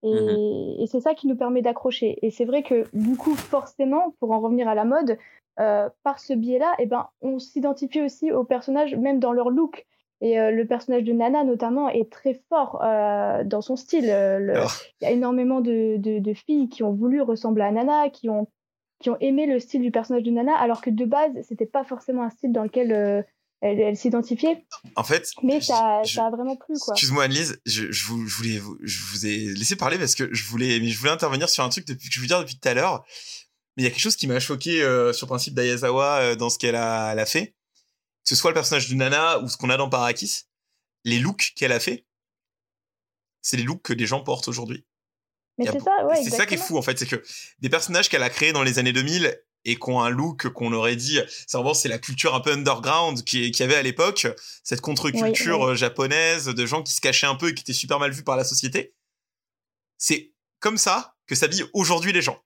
[0.03, 2.17] Et, mmh et c'est ça qui nous permet d'accrocher.
[2.25, 5.17] Et c'est vrai que du coup, forcément, pour en revenir à la mode,
[5.59, 9.85] euh, par ce biais-là, eh ben, on s'identifie aussi aux personnages, même dans leur look.
[10.21, 14.05] Et euh, le personnage de Nana, notamment, est très fort euh, dans son style.
[14.05, 18.29] Il y a énormément de, de, de, filles qui ont voulu ressembler à Nana, qui
[18.29, 18.47] ont
[18.99, 21.83] qui ont aimé le style du personnage de Nana, alors que de base, c'était pas
[21.83, 23.25] forcément un style dans lequel
[23.61, 24.65] elle, s'identifiait.
[24.95, 26.93] En fait, mais ça, ça, a vraiment plu, quoi.
[26.93, 30.43] Excuse-moi, Annelise, je, je, vous, je, voulais, je vous ai laissé parler parce que je
[30.45, 32.67] voulais, mais je voulais intervenir sur un truc depuis, que je veux dire depuis tout
[32.67, 33.05] à l'heure.
[33.77, 36.35] Mais il y a quelque chose qui m'a choqué euh, sur le principe d'Ayazawa euh,
[36.35, 37.47] dans ce qu'elle a, elle a fait.
[38.23, 40.43] Que ce soit le personnage de Nana ou ce qu'on a dans Parakis,
[41.05, 42.05] les looks qu'elle a fait,
[43.41, 44.85] c'est les looks que les gens portent aujourd'hui.
[45.57, 46.23] Mais c'est ça, ouais.
[46.23, 47.21] C'est ça qui est fou en fait, c'est que
[47.59, 50.73] des personnages qu'elle a créés dans les années 2000 et qui ont un look qu'on
[50.73, 54.27] aurait dit, c'est vraiment c'est la culture un peu underground qui, qui avait à l'époque,
[54.63, 57.99] cette contre-culture euh, japonaise de gens qui se cachaient un peu et qui étaient super
[57.99, 58.93] mal vus par la société.
[59.97, 62.37] C'est comme ça que s'habillent aujourd'hui les gens.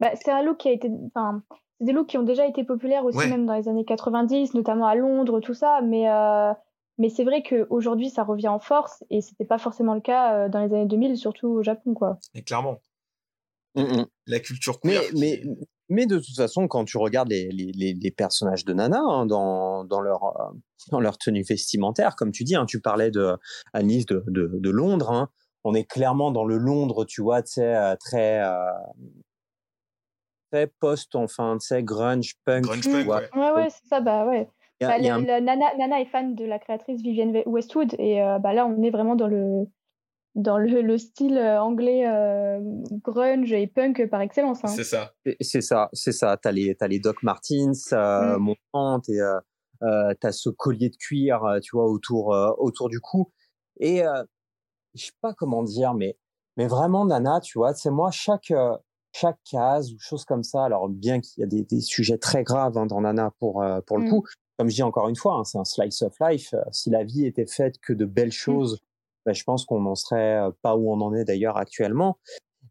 [0.00, 1.42] Bah, c'est un look qui a été, enfin,
[1.78, 4.86] c'est des looks qui ont déjà été populaires aussi même dans les années 90, notamment
[4.86, 6.52] à Londres, tout ça, mais euh,
[6.98, 10.48] mais c'est vrai qu'aujourd'hui, ça revient en force et c'était pas forcément le cas euh,
[10.48, 12.18] dans les années 2000, surtout au Japon, quoi.
[12.34, 12.78] Mais clairement.
[13.74, 14.06] Mmh, mmh.
[14.26, 15.42] La culture Mais, mais,
[15.88, 19.84] mais de toute façon, quand tu regardes les, les, les personnages de Nana hein, dans,
[19.84, 20.52] dans, leur, euh,
[20.90, 23.36] dans leur tenue vestimentaire, comme tu dis, hein, tu parlais de
[23.80, 25.28] Nice de, de, de Londres, hein,
[25.64, 28.42] on est clairement dans le Londres, tu vois, tu sais, euh, très,
[30.50, 32.64] très post, enfin, tu sais, grunge, punk.
[32.64, 33.28] Grunge punk, ouais.
[33.34, 34.48] Ouais, ouais, c'est ça, bah ouais.
[34.86, 38.90] Bah, Nana, est fan de la créatrice Vivienne Westwood et euh, bah, là on est
[38.90, 39.66] vraiment dans le
[40.34, 42.60] dans le, style euh, anglais euh,
[43.02, 44.64] grunge et punk par excellence.
[44.64, 44.68] Hein.
[44.68, 45.12] C'est ça.
[45.40, 46.36] C'est ça, c'est ça.
[46.40, 49.00] T'as les as les Doc Martens euh, mm.
[49.08, 52.28] et t'as ce collier de cuir, tu vois, autour
[52.58, 53.30] autour du cou.
[53.78, 54.02] Et
[54.94, 56.16] je sais pas comment dire, mais
[56.56, 58.52] mais vraiment Nana, tu vois, c'est moi chaque
[59.14, 60.64] chaque case ou chose comme ça.
[60.64, 63.98] Alors bien qu'il y a des, des sujets très graves hein, dans Nana pour pour
[63.98, 64.10] le mm.
[64.10, 64.24] coup,
[64.58, 66.54] comme je dis encore une fois, hein, c'est un slice of life.
[66.54, 68.32] Euh, si la vie était faite que de belles mmh.
[68.32, 68.78] choses,
[69.24, 72.18] ben, je pense qu'on n'en serait pas où on en est d'ailleurs actuellement.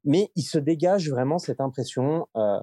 [0.03, 2.59] Mais il se dégage vraiment cette impression, euh,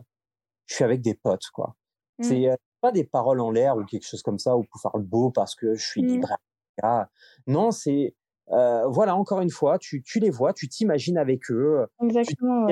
[0.67, 1.77] je suis avec des potes, quoi.
[2.19, 2.23] Mmh.
[2.25, 2.49] C'est
[2.81, 5.31] pas des paroles en l'air ou quelque chose comme ça, ou pour faire le beau
[5.31, 6.37] parce que je suis libre.
[6.83, 7.05] Mmh.
[7.47, 8.15] Non, c'est
[8.49, 11.87] voilà, encore une fois, tu, tu les vois, tu t'imagines avec eux.
[12.03, 12.67] Exactement.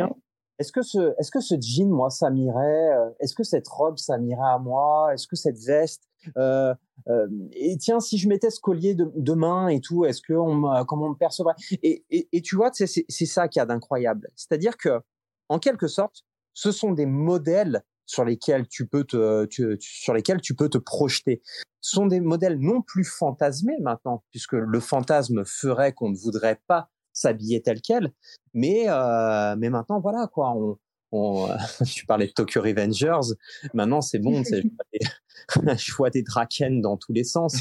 [0.59, 2.91] Est-ce que ce, est-ce que ce jean, moi, ça m'irait
[3.21, 5.13] Est-ce que cette robe, ça m'irait à moi?
[5.13, 6.75] Est-ce que cette veste euh,
[7.09, 10.33] euh, Et tiens, si je mettais ce collier de, de main et tout, est-ce que
[10.33, 11.55] on, comment on me percevrait?
[11.83, 14.29] Et, tu vois, c'est, ça qui a d'incroyable.
[14.37, 15.01] C'est-à-dire que,
[15.49, 16.25] en quelque sorte,
[16.55, 19.47] ce sont des modèles sur lesquels tu peux te,
[19.81, 21.43] sur lesquels tu peux te projeter.
[21.81, 26.61] Ce sont des modèles non plus fantasmés maintenant, puisque le fantasme ferait qu'on ne voudrait
[26.67, 28.13] pas s'habiller tel quel.
[28.55, 30.53] Mais, euh, mais maintenant, voilà, quoi.
[30.57, 30.79] On,
[31.17, 31.49] on,
[31.87, 33.35] tu parlais de Tokyo Revengers.
[33.75, 34.43] Maintenant, c'est bon.
[35.55, 37.57] je vois des Draken dans tous les sens.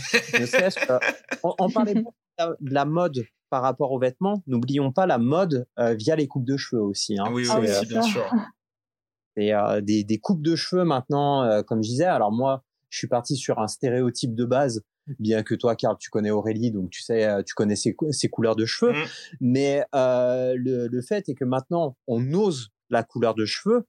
[1.43, 4.43] on, parlait de la mode par rapport aux vêtements.
[4.47, 7.18] N'oublions pas la mode euh, via les coupes de cheveux aussi.
[7.18, 7.26] Hein.
[7.32, 8.32] Oui, oui, euh, bien sûr.
[9.38, 12.06] Et euh, des, des, coupes de cheveux maintenant, euh, comme je disais.
[12.06, 14.82] Alors moi, je suis parti sur un stéréotype de base
[15.20, 17.93] bien que toi, Karl, tu connais Aurélie, donc tu sais, euh, tu connais ses,
[18.30, 18.93] couleurs de cheveux.
[18.93, 19.06] Mmh.
[19.41, 23.86] Mais euh, le, le, fait est que maintenant, on ose la couleur de cheveux.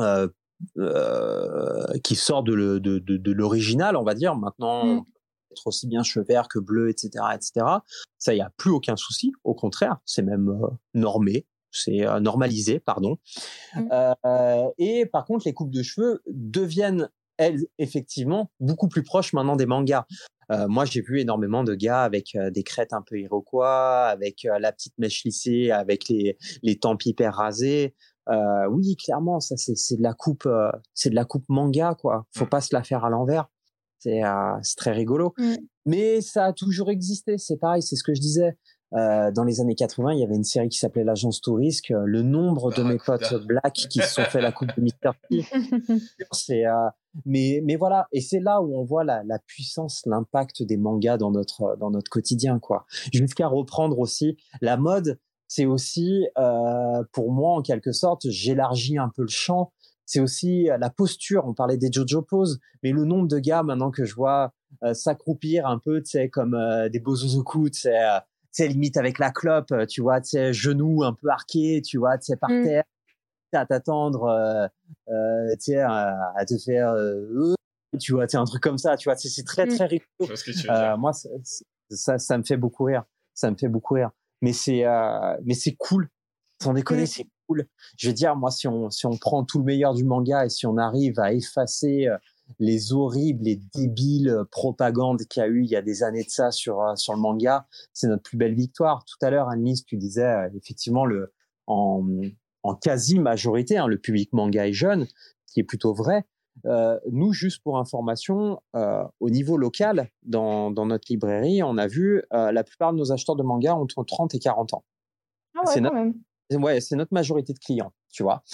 [0.00, 0.28] Euh,
[0.78, 4.34] euh, qui sort de, de, de, de l'original, on va dire.
[4.36, 5.04] Maintenant, mmh.
[5.52, 7.66] être aussi bien cheveux verts que bleu, etc., etc.
[8.18, 9.32] Ça, il y a plus aucun souci.
[9.44, 13.18] Au contraire, c'est même euh, normé, c'est normalisé, pardon.
[13.74, 13.90] Mmh.
[14.78, 19.66] et par contre, les coupes de cheveux deviennent elles, effectivement, beaucoup plus proches maintenant des
[19.66, 20.06] mangas.
[20.52, 24.44] Euh, moi, j'ai vu énormément de gars avec euh, des crêtes un peu iroquois, avec
[24.44, 27.94] euh, la petite mèche lissée, avec les, les tempes hyper rasées.
[28.28, 30.48] Euh, oui, clairement, ça c'est de la coupe,
[30.94, 32.26] c'est de la coupe manga, quoi.
[32.34, 32.48] Faut mmh.
[32.48, 33.48] pas se la faire à l'envers.
[33.98, 34.22] C'est
[34.76, 35.32] très rigolo.
[35.38, 35.54] Mmh.
[35.86, 37.38] Mais ça a toujours existé.
[37.38, 38.56] C'est pareil, c'est ce que je disais.
[38.94, 41.90] Euh, dans les années 80, il y avait une série qui s'appelait l'agence Tourisque.
[41.90, 45.12] Le nombre de mes potes black qui se sont fait la coupe de Mr.
[45.28, 45.44] P.
[46.32, 46.88] c'est, euh,
[47.24, 48.06] mais, mais voilà.
[48.12, 51.90] Et c'est là où on voit la, la puissance, l'impact des mangas dans notre, dans
[51.90, 52.86] notre quotidien, quoi.
[53.12, 55.18] Jusqu'à reprendre aussi la mode.
[55.48, 59.72] C'est aussi, euh, pour moi, en quelque sorte, j'élargis un peu le champ.
[60.06, 61.44] C'est aussi euh, la posture.
[61.46, 64.94] On parlait des JoJo poses, mais le nombre de gars maintenant que je vois euh,
[64.94, 67.96] s'accroupir un peu, tu sais, comme euh, des bozozoku, tu sais,
[68.62, 71.98] sais, limite avec la clope, euh, tu vois, tu sais, genoux un peu arqués, tu
[71.98, 72.64] vois, tu sais, par mmh.
[72.64, 72.84] terre,
[73.56, 74.66] à t'attendre, euh,
[75.08, 77.54] euh, tu sais, à, te faire, euh,
[77.98, 79.74] tu vois, tu un truc comme ça, tu vois, c'est très, mmh.
[79.76, 80.96] très rigolo.
[80.98, 81.12] moi,
[81.90, 83.04] ça, ça me fait beaucoup rire.
[83.34, 84.10] Ça me fait beaucoup rire.
[84.42, 84.84] Mais c'est,
[85.44, 86.08] mais c'est cool.
[86.62, 87.06] Sans déconner, mmh.
[87.06, 87.66] c'est cool.
[87.98, 90.48] Je veux dire, moi, si on, si on prend tout le meilleur du manga et
[90.48, 92.08] si on arrive à effacer
[92.58, 96.24] les horribles et débiles euh, propagandes qu'il y a eu il y a des années
[96.24, 99.04] de ça sur euh, sur le manga, c'est notre plus belle victoire.
[99.04, 101.32] Tout à l'heure, Annelise, tu disais euh, effectivement le
[101.66, 102.06] en
[102.62, 105.06] en quasi majorité, hein, le public manga est jeune,
[105.46, 106.26] ce qui est plutôt vrai.
[106.64, 111.86] Euh, nous, juste pour information, euh, au niveau local, dans, dans, notre librairie, on a
[111.86, 114.84] vu euh, la plupart de nos acheteurs de manga entre 30 et 40 ans.
[115.54, 115.96] Ah ouais, c'est notre.
[116.52, 118.44] Ouais, notre majorité de clients, tu vois.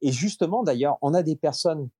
[0.00, 1.90] Et justement, d'ailleurs, on a des personnes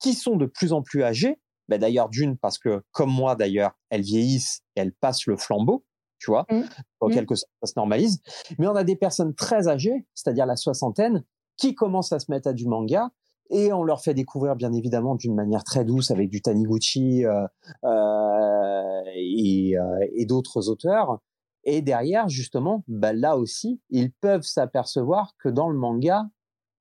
[0.00, 1.40] qui sont de plus en plus âgées.
[1.68, 5.84] Ben, d'ailleurs, d'une, parce que, comme moi, d'ailleurs, elles vieillissent et elles passent le flambeau,
[6.18, 6.60] tu vois, mmh.
[7.00, 7.12] en mmh.
[7.12, 8.20] quelque sorte, ça se normalise.
[8.58, 11.24] Mais on a des personnes très âgées, c'est-à-dire la soixantaine,
[11.56, 13.10] qui commencent à se mettre à du manga
[13.50, 17.46] et on leur fait découvrir bien évidemment d'une manière très douce avec du Taniguchi euh,
[17.84, 21.18] euh, et, euh, et d'autres auteurs.
[21.64, 26.28] Et derrière, justement, bah là aussi, ils peuvent s'apercevoir que dans le manga,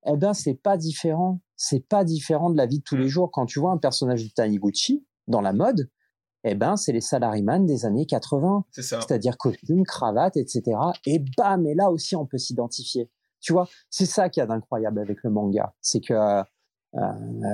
[0.05, 1.39] eh ben c'est pas différent.
[1.65, 3.31] C'est pas différent de la vie de tous les jours.
[3.31, 5.89] Quand tu vois un personnage de Taniguchi dans la mode,
[6.43, 8.65] eh ben c'est les salaryman des années 80.
[8.71, 8.99] C'est ça.
[8.99, 10.77] C'est-à-dire costume, cravate, etc.
[11.05, 13.09] Et bam, et là aussi on peut s'identifier.
[13.39, 16.43] Tu vois, c'est ça qu'il y a d'incroyable avec le manga, c'est que euh,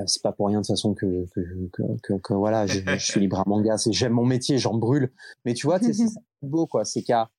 [0.06, 1.40] c'est pas pour rien de toute façon que que,
[1.72, 4.74] que, que, que voilà, je, je, suis libre à manga, c'est j'aime mon métier, j'en
[4.74, 5.12] brûle.
[5.44, 5.92] Mais tu vois, c'est
[6.42, 7.30] beau quoi, c'est qu'à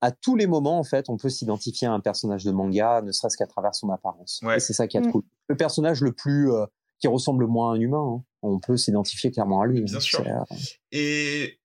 [0.00, 3.12] à tous les moments en fait, on peut s'identifier à un personnage de manga, ne
[3.12, 4.40] serait-ce qu'à travers son apparence.
[4.42, 4.56] Ouais.
[4.56, 5.12] Et c'est ça qui est mmh.
[5.12, 5.22] cool.
[5.48, 6.66] Le personnage le plus euh,
[6.98, 9.82] qui ressemble le moins à un humain, hein, on peut s'identifier clairement à lui.
[9.82, 10.20] Bien sûr.
[10.20, 10.56] Euh...
[10.92, 11.58] Et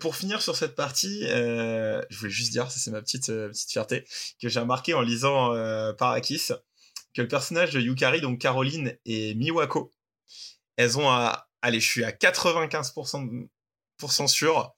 [0.00, 3.48] pour finir sur cette partie, euh, je voulais juste dire, ça c'est ma petite euh,
[3.48, 4.04] petite fierté
[4.40, 6.48] que j'ai remarqué en lisant euh, Parakis
[7.14, 9.90] que le personnage de Yukari, donc Caroline et Miwako,
[10.76, 13.48] elles ont à, allez, je suis à 95%
[14.26, 14.74] sûr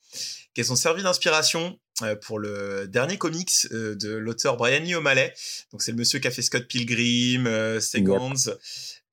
[0.54, 1.76] qu'elles ont servi d'inspiration euh,
[2.22, 5.32] pour le dernier comics euh, de l'auteur Brian Lee O'Malley.
[5.72, 8.34] Donc c'est le monsieur qui a fait Scott Pilgrim, euh, Seconds.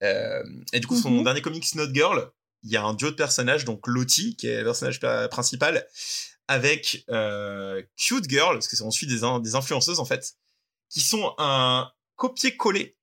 [0.04, 1.24] Euh, et du coup, son Mhm.
[1.24, 2.32] dernier comics Not Girl,
[2.64, 5.88] il y a un duo de personnages, donc Lottie, qui est le personnage pa- principal,
[6.48, 10.34] avec euh, Cute Girl, parce que c'est ensuite des, in- des influenceuses en fait,
[10.90, 12.96] qui sont un copier-coller,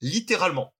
[0.00, 0.74] littéralement,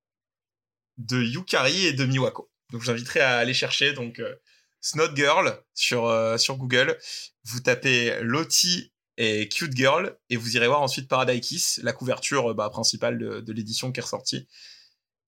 [0.98, 2.50] de Yukari et de Miwako.
[2.70, 4.34] Donc j'inviterai à aller chercher donc euh,
[4.82, 6.98] Snot Girl sur euh, sur Google.
[7.44, 12.50] Vous tapez Lottie et Cute Girl et vous irez voir ensuite Paradise Kiss, la couverture
[12.50, 14.46] euh, bah, principale de, de l'édition qui est ressortie.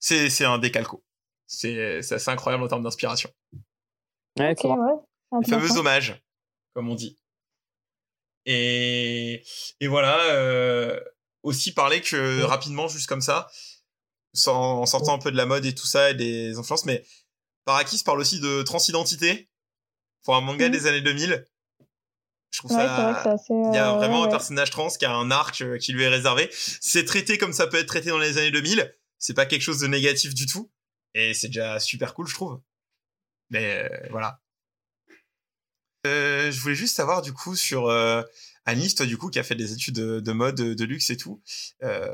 [0.00, 1.02] C'est c'est un décalco.
[1.46, 3.30] C'est c'est assez incroyable en termes d'inspiration.
[4.38, 4.78] Ouais, Ok, faut voir.
[5.32, 5.40] ouais.
[5.42, 6.22] Le fameux hommage,
[6.74, 7.16] comme on dit.
[8.46, 9.42] Et,
[9.80, 11.00] et voilà, euh,
[11.42, 12.44] aussi parler que Ouais.
[12.44, 13.48] rapidement, juste comme ça,
[14.32, 17.04] sans, en sortant un peu de la mode et tout ça et des influences, mais
[17.64, 19.48] Parakis parle aussi de transidentité
[20.22, 20.72] pour un manga Mhm.
[20.72, 21.44] des années 2000.
[22.50, 22.86] Je trouve Ouais, vrai
[23.22, 23.32] ça.
[23.32, 23.52] assez.
[23.52, 25.92] Il y a euh, vraiment ouais, un personnage trans qui a un arc euh, qui
[25.92, 26.48] lui est réservé.
[26.52, 28.94] C'est traité comme ça peut être traité dans les années 2000.
[29.18, 30.70] C'est pas quelque chose de négatif du tout.
[31.14, 32.60] Et c'est déjà super cool, je trouve.
[33.50, 34.40] Mais euh, voilà.
[36.06, 38.22] Euh, je voulais juste savoir du coup sur euh,
[38.66, 41.10] Anis, toi du coup qui a fait des études de, de mode, de, de luxe
[41.10, 41.42] et tout,
[41.82, 42.08] euh,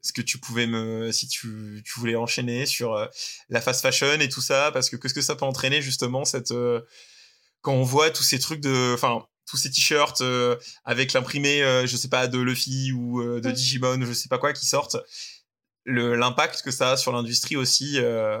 [0.00, 3.06] est-ce que tu pouvais me, si tu, tu voulais enchaîner sur euh,
[3.48, 6.50] la fast fashion et tout ça, parce que qu'est-ce que ça peut entraîner justement cette
[6.50, 6.80] euh,
[7.60, 11.86] quand on voit tous ces trucs de, enfin tous ces t-shirts euh, avec l'imprimé, euh,
[11.86, 13.50] je sais pas de Luffy ou de.
[13.50, 14.96] Digimon, je sais pas quoi qui sortent,
[15.84, 18.38] le l'impact que ça a sur l'industrie aussi euh,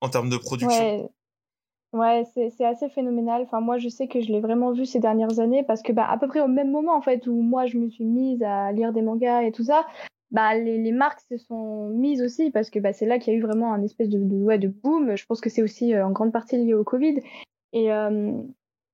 [0.00, 1.02] en termes de production?
[1.02, 1.08] Ouais,
[1.94, 3.42] ouais c'est assez phénoménal.
[3.42, 6.06] Enfin, moi, je sais que je l'ai vraiment vu ces dernières années parce que, bah,
[6.08, 8.72] à peu près au même moment, en fait, où moi, je me suis mise à
[8.72, 9.86] lire des mangas et tout ça,
[10.30, 13.36] bah, les, les marques se sont mises aussi parce que bah, c'est là qu'il y
[13.36, 15.16] a eu vraiment un espèce de, de, ouais, de boom.
[15.16, 17.20] Je pense que c'est aussi euh, en grande partie lié au Covid.
[17.72, 18.32] Et, euh,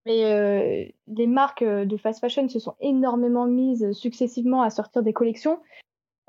[0.06, 5.02] et euh, les marques euh, de fast fashion se sont énormément mises successivement à sortir
[5.02, 5.58] des collections.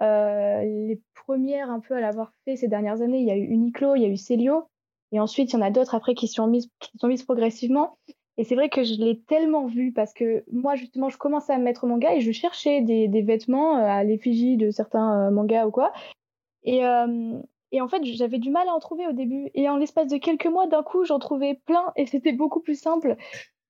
[0.02, 3.46] Euh, les premières un peu à l'avoir fait ces dernières années, il y a eu
[3.46, 4.64] Uniqlo, il y a eu Celio.
[5.12, 7.98] Et ensuite, il y en a d'autres après qui sont mises, qui sont progressivement.
[8.38, 11.58] Et c'est vrai que je l'ai tellement vu parce que moi, justement, je commençais à
[11.58, 15.28] me mettre au manga et je cherchais des, des vêtements euh, à l'effigie de certains
[15.28, 15.92] euh, mangas ou quoi.
[16.64, 17.40] Et, euh,
[17.72, 19.50] et en fait, j'avais du mal à en trouver au début.
[19.54, 22.80] Et en l'espace de quelques mois, d'un coup, j'en trouvais plein et c'était beaucoup plus
[22.80, 23.18] simple.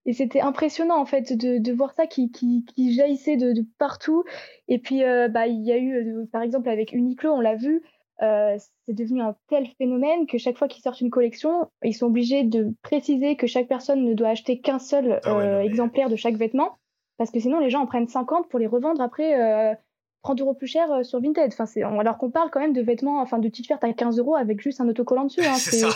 [0.05, 4.23] Et c'était impressionnant, en fait, de, de voir ça qui, qui, jaillissait de, partout.
[4.67, 7.83] Et puis, bah, il y a eu, par exemple, avec Uniqlo, on l'a vu,
[8.21, 12.05] euh, c'est devenu un tel phénomène que chaque fois qu'ils sortent une collection, ils sont
[12.07, 15.59] obligés de préciser que chaque personne ne doit acheter qu'un seul Ah ouais, euh, non,
[15.59, 16.77] mais- exemplaire de chaque vêtement,
[17.17, 19.73] parce que sinon les gens en prennent 50 pour les revendre après euh,
[20.23, 21.47] 30 euros plus cher euh, sur Vinted.
[21.51, 24.35] Enfin, c'est, alors qu'on parle quand même de vêtements, enfin de t-shirts à 15 euros
[24.35, 25.41] avec juste un autocollant dessus.
[25.45, 25.53] Hein.
[25.57, 25.89] c'est ça.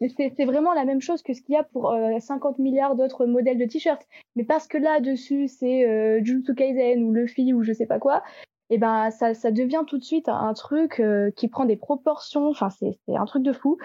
[0.00, 2.58] Mais C'est c'est vraiment la même chose que ce qu'il y a pour euh, 50
[2.58, 4.06] milliards d'autres modèles de t-shirts.
[4.36, 8.22] Mais parce que là-dessus, c'est euh, Jujutsu Kaisen ou Luffy ou je sais pas quoi,
[8.70, 12.48] et ben ça, ça devient tout de suite un truc euh, qui prend des proportions.
[12.48, 13.76] Enfin, c'est un truc de fou.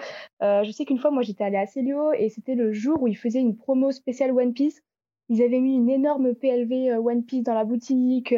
[0.42, 3.08] Euh, je sais qu'une fois, moi, j'étais allée à Celio et c'était le jour où
[3.08, 4.82] ils faisaient une promo spéciale One Piece.
[5.28, 8.34] ils avaient mis une énorme PLV One Piece dans la boutique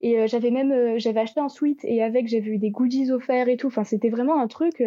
[0.00, 3.56] et j'avais même j'avais acheté un suite et avec j'avais eu des goodies offerts et
[3.56, 3.68] tout.
[3.68, 4.82] Enfin, c'était vraiment un truc.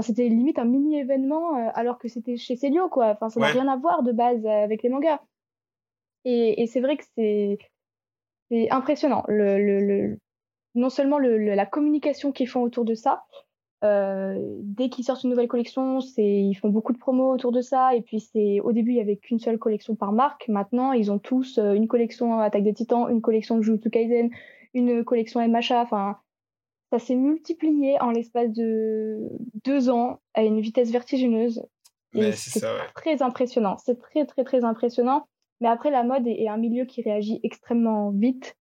[0.00, 3.08] c'était limite un mini événement alors que c'était chez Célio quoi.
[3.10, 5.20] Enfin, ça n'a rien à voir de base avec les mangas.
[6.24, 7.58] Et, et c'est vrai que c'est
[8.50, 9.24] c'est impressionnant.
[9.28, 10.18] Le, le, le,
[10.74, 13.24] non seulement le, la communication qu'ils font autour de ça,
[13.84, 17.94] euh, dès qu'ils sortent une nouvelle collection, ils font beaucoup de promos autour de ça.
[17.94, 20.48] Et puis c'est au début il y avait qu'une seule collection par marque.
[20.48, 24.30] Maintenant ils ont tous euh, une collection Attaque des Titans, une collection Jujutsu Kaisen,
[24.74, 25.82] une collection MHA.
[25.82, 26.16] Enfin
[26.92, 29.28] ça s'est multiplié en l'espace de
[29.64, 31.62] deux ans à une vitesse vertigineuse.
[32.14, 33.76] c'est très impressionnant.
[33.78, 35.26] C'est très très très impressionnant.
[35.60, 38.56] Mais après la mode est un milieu qui réagit extrêmement vite.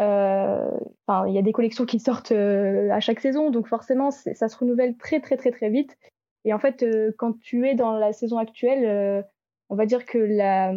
[0.00, 0.70] Euh,
[1.06, 4.48] enfin, il y a des collections qui sortent euh, à chaque saison, donc forcément, ça
[4.48, 5.96] se renouvelle très très très très vite.
[6.44, 9.24] Et en fait, euh, quand tu es dans la saison actuelle,
[9.68, 10.74] on va dire que la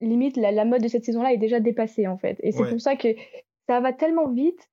[0.00, 2.38] limite la, la mode de cette saison-là est déjà dépassée en fait.
[2.42, 3.08] Et c'est pour ça que
[3.68, 4.70] ça va tellement vite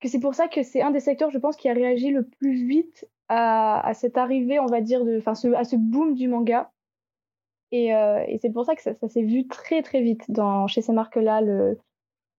[0.00, 2.26] que c'est pour ça que c'est un des secteurs, je pense, qui a réagi le
[2.26, 6.28] plus vite à, à cette arrivée, on va dire, de, ce, à ce boom du
[6.28, 6.70] manga.
[7.72, 10.82] Et, et c'est pour ça que ça, ça s'est vu très très vite dans, chez
[10.82, 11.40] ces marques-là,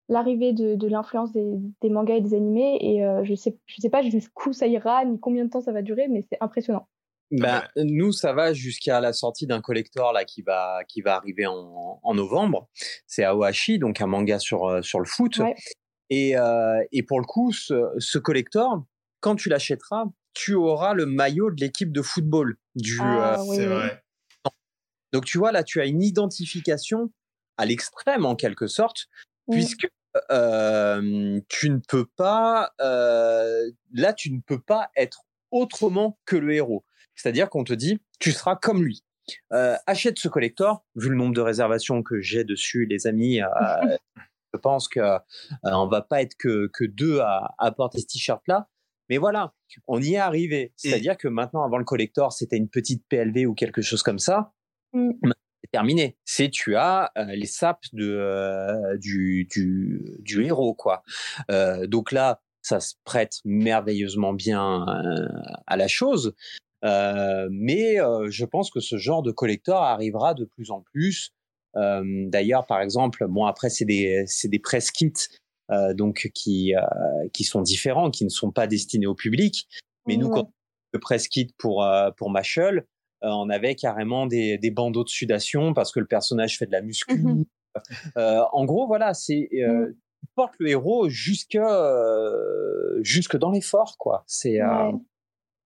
[0.10, 2.78] l'arrivée de, de l'influence des, des, mangas et des animés.
[2.82, 5.72] Et euh, je sais, je sais pas jusqu'où ça ira, ni combien de temps ça
[5.72, 6.88] va durer, mais c'est impressionnant.
[7.30, 11.46] Ben, nous, ça va jusqu'à la sortie d'un collector là qui va qui va arriver
[11.46, 12.70] en, en novembre.
[13.06, 15.42] C'est Aohashi, donc un manga sur euh, sur le foot.
[16.10, 18.86] Et euh, et pour le coup, ce, ce collector,
[19.20, 22.98] quand tu l'achèteras, tu auras le maillot de l'équipe de football du.
[23.02, 24.02] Ah, c'est vrai.
[25.18, 27.12] Donc tu vois là, tu as une identification
[27.58, 29.08] à l'extrême en quelque sorte,
[29.50, 29.90] puisque
[30.30, 36.54] euh, tu ne peux pas, euh, là, tu ne peux pas être autrement que le
[36.54, 36.86] héros.
[37.16, 39.04] C'est-à-dire qu'on te dit, tu seras comme lui.
[39.54, 43.40] Euh, achète ce collector, vu le nombre de réservations que j'ai dessus, les amis.
[44.54, 45.18] je pense que
[45.64, 48.70] on va pas être que, que deux à, à porter ce t-shirt-là.
[49.10, 49.56] Mais voilà,
[49.88, 50.74] on y est arrivé.
[50.76, 54.54] C'est-à-dire que maintenant, avant le collector, c'était une petite PLV ou quelque chose comme ça.
[54.94, 55.32] Mmh
[55.72, 56.18] terminé.
[56.26, 61.04] C'est tu as euh, les sapes de euh, du, du, du héros quoi.
[61.52, 64.86] Euh, donc là, ça se prête merveilleusement bien
[65.68, 66.36] à la chose.
[66.84, 71.32] mais je pense que ce genre de collector arrivera de plus en plus.
[71.76, 75.30] D'ailleurs, par exemple, bon après c'est des c'est des press kits
[75.94, 76.74] donc qui
[77.32, 79.70] qui sont différents, qui ne sont pas destinés au public.
[80.06, 80.52] Mais nous, quand
[80.92, 85.74] le press kit pour pour Machel, euh, on avait carrément des, des bandeaux de sudation
[85.74, 87.18] parce que le personnage fait de la muscu.
[87.18, 87.44] Mmh
[88.18, 89.96] euh, en gros, voilà, c'est euh, mmh.
[90.36, 91.60] porte le héros jusque
[93.02, 94.24] jusque dans l'effort, quoi.
[94.28, 94.60] C'est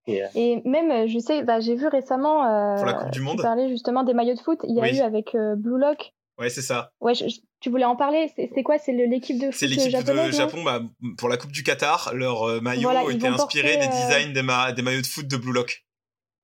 [0.08, 2.42] et, même, je sais, bah, j'ai vu récemment.
[2.78, 3.42] Pour la Coupe du Monde.
[3.42, 4.60] Parler justement des maillots de foot.
[4.64, 6.14] Il y a eu avec Blue Lock.
[6.40, 6.94] Ouais, c'est ça.
[7.02, 7.14] Ouais,
[7.60, 8.32] tu voulais en parler?
[8.36, 8.80] C'est quoi?
[8.80, 10.64] C'est l'équipe de foot C'est l'équipe de Japon.
[10.64, 10.82] Bah,
[11.18, 15.06] pour la Coupe du Qatar, leur maillot était inspiré des designs des, des, maillots de
[15.06, 15.86] foot de Blue Lock.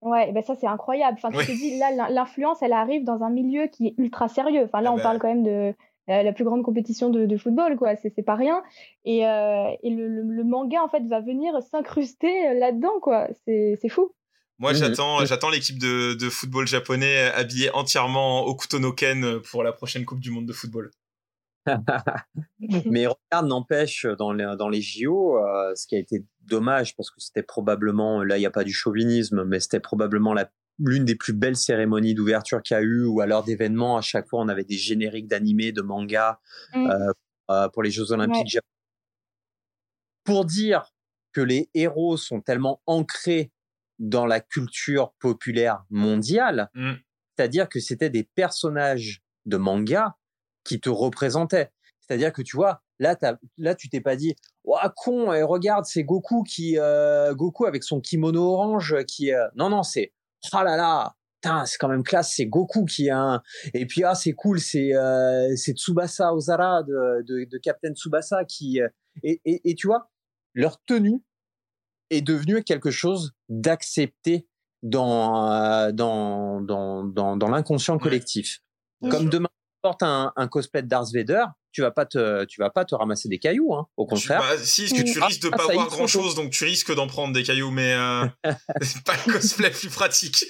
[0.05, 1.17] Ouais, ben ça c'est incroyable.
[1.17, 4.63] Enfin, tu te dis là, l'influence, elle arrive dans un milieu qui est ultra sérieux.
[4.65, 5.73] Enfin, là, ah on bah parle quand même de
[6.07, 7.95] la plus grande compétition de, de football, quoi.
[7.95, 8.61] C'est pas rien.
[9.03, 13.27] Et, euh, et le, le, manga, en fait, va venir s'incruster euh, là-dedans, quoi.
[13.45, 14.11] C'est fou.
[14.59, 20.05] Moi, j'attends, j'attends l'équipe de, de, football japonais habillée entièrement au Okutonoken pour la prochaine
[20.05, 20.91] Coupe du Monde de football.
[22.85, 27.09] Mais regarde, n'empêche, dans les, dans les JO, euh, ce qui a été dommage, parce
[27.09, 30.49] que c'était probablement, là, il n'y a pas du chauvinisme, mais c'était probablement la
[30.79, 33.97] l'une des plus belles cérémonies d'ouverture qu'il y a eu, ou alors d'événements.
[33.97, 36.39] À chaque fois, on avait des génériques d'animés, de mangas
[36.73, 36.89] mmh.
[36.89, 37.11] euh,
[37.51, 38.59] euh, pour les Jeux Olympiques.
[40.23, 40.83] Pour dire
[41.31, 43.51] que les héros sont tellement ancrés
[43.99, 46.93] dans la culture populaire mondiale, mmh.
[47.35, 50.17] c'est-à-dire que c'était des personnages de manga
[50.65, 51.71] qui te représentait.
[52.01, 53.15] C'est-à-dire que tu vois, là,
[53.57, 54.35] là, tu t'es pas dit,
[54.65, 59.47] oh con, et regarde, c'est Goku qui, euh, Goku avec son kimono orange qui, euh...
[59.55, 60.13] non non, c'est,
[60.53, 61.15] oh là là,
[61.65, 63.41] c'est quand même classe, c'est Goku qui a un,
[63.73, 68.45] et puis ah c'est cool, c'est, euh, c'est Tsubasa Ozara de, de, de Captain Tsubasa
[68.45, 68.87] qui, euh,
[69.23, 70.09] et, et, et tu vois,
[70.53, 71.23] leur tenue
[72.09, 74.47] est devenue quelque chose d'accepté
[74.83, 78.61] dans, euh, dans, dans, dans, dans l'inconscient collectif.
[79.09, 79.49] Comme demain,
[79.85, 82.95] portes un, un, cosplay de Darth Vader, tu vas pas te, tu vas pas te
[82.95, 84.39] ramasser des cailloux, hein, au contraire.
[84.39, 87.05] Bah, si, que tu risques de ah, pas voir grand chose, donc tu risques d'en
[87.05, 88.25] prendre des cailloux, mais euh,
[88.81, 90.43] c'est pas le cosplay plus pratique.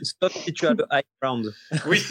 [0.00, 1.54] Sauf si tu as le high ground.
[1.86, 2.02] Oui.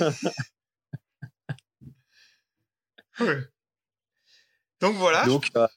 [4.80, 5.26] Donc voilà.
[5.26, 5.68] Donc, euh,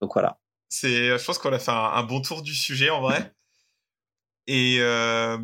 [0.00, 0.38] donc voilà.
[0.68, 3.32] C'est, je pense qu'on a fait un, un, bon tour du sujet en vrai.
[4.46, 5.38] Et euh,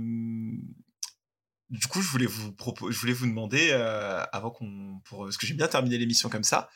[1.75, 2.55] du coup, je voulais vous
[2.91, 6.45] je voulais vous demander, euh, avant qu'on, pour, parce que j'aime bien terminer l'émission comme
[6.45, 6.71] ça,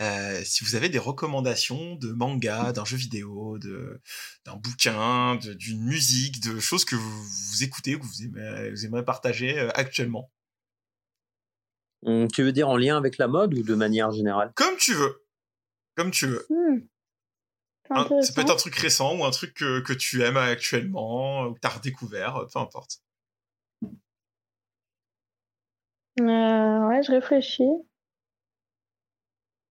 [0.00, 4.00] euh, si vous avez des recommandations de manga, d'un jeu vidéo, de,
[4.46, 9.04] d'un bouquin, d'une musique, de choses que vous, vous écoutez, que vous, aimez, vous aimeriez
[9.04, 10.30] partager euh, actuellement.
[12.06, 14.52] Hum, tu veux dire en lien avec la mode ou de manière générale?
[14.54, 15.26] Comme tu veux.
[15.94, 16.46] Comme tu veux.
[16.48, 18.22] Hmm.
[18.22, 21.54] ça peut être un truc récent ou un truc que, que tu aimes actuellement, ou
[21.54, 23.02] que tu as redécouvert, peu importe.
[26.20, 27.70] Euh, ouais, je réfléchis.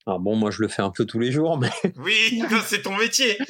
[0.06, 1.70] Ah bon, moi je le fais un peu tous les jours, mais.
[1.98, 3.38] Oui, c'est ton métier.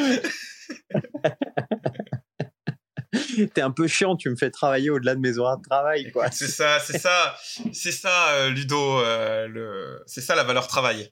[3.53, 6.27] T'es un peu chiant, tu me fais travailler au-delà de mes horaires de travail, quoi.
[6.31, 7.35] c'est ça, c'est ça,
[7.71, 10.01] c'est ça, euh, Ludo, euh, le...
[10.07, 11.11] c'est ça la valeur travail.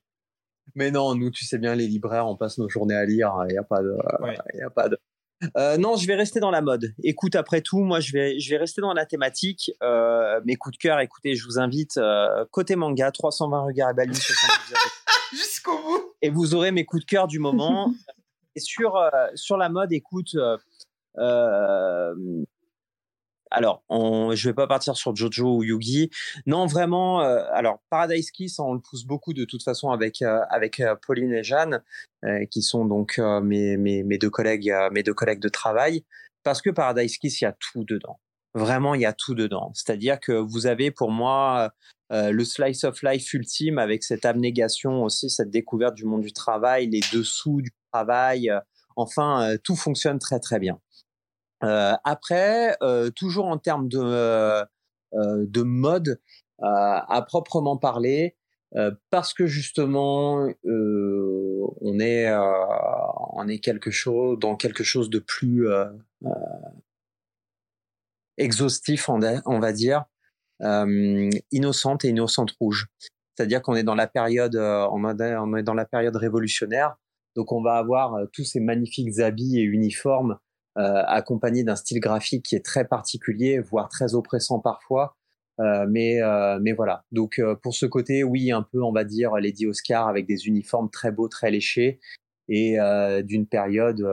[0.73, 3.53] Mais non, nous, tu sais bien, les libraires, on passe nos journées à lire, il
[3.53, 3.95] n'y a pas de,
[4.55, 4.97] il a pas de,
[5.57, 6.93] euh, non, je vais rester dans la mode.
[7.03, 9.71] Écoute, après tout, moi, je vais, je vais rester dans la thématique.
[9.83, 13.93] Euh, mes coups de cœur, écoutez, je vous invite euh, côté manga, 320 regards et
[13.93, 14.13] balis
[15.33, 16.13] jusqu'au bout.
[16.21, 17.93] Et vous aurez mes coups de cœur du moment.
[18.55, 18.97] et sur
[19.35, 20.35] sur la mode, écoute,
[23.51, 26.09] alors, on, je vais pas partir sur Jojo ou Yugi.
[26.45, 27.21] Non, vraiment.
[27.21, 30.95] Euh, alors, Paradise Kiss, on le pousse beaucoup de toute façon avec euh, avec euh,
[31.05, 31.81] Pauline et Jeanne,
[32.49, 36.03] qui sont donc mes, mes, mes deux collègues mes deux collègues de travail,
[36.43, 38.19] parce que Paradise Kiss, il y a tout dedans.
[38.55, 39.71] Vraiment, il y a tout dedans.
[39.75, 41.71] C'est-à-dire que vous avez pour moi
[42.09, 46.87] le slice of life ultime avec cette abnégation aussi, cette découverte du monde du travail,
[46.87, 48.51] les dessous du travail.
[48.95, 50.79] enfin, tout fonctionne très très bien.
[51.63, 54.65] Euh, après, euh, toujours en termes de, euh,
[55.13, 56.19] de mode
[56.61, 58.35] à proprement parler,
[59.09, 65.67] parce que justement on est on est quelque chose dans quelque chose de plus
[68.37, 69.19] exhaustif on,
[69.59, 70.05] va dire
[71.51, 72.87] innocente et innocente rouge.
[73.35, 76.95] C'est-à-dire qu'on est dans la période on est dans la période révolutionnaire.
[77.35, 80.44] Donc on va avoir tous ces magnifiques habits et uniformes euh,
[80.75, 85.15] accompagné d'un style graphique qui est très particulier, voire très oppressant parfois.
[85.59, 87.05] Euh, mais euh, mais voilà.
[87.11, 90.89] Donc pour ce côté, oui, un peu, on va dire Lady Oscar avec des uniformes
[90.89, 91.99] très beaux, très léchés
[92.47, 92.77] et
[93.23, 94.05] d'une période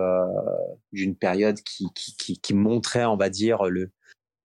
[0.92, 3.90] d'une période qui, qui, qui, qui, montrait, on va dire, le,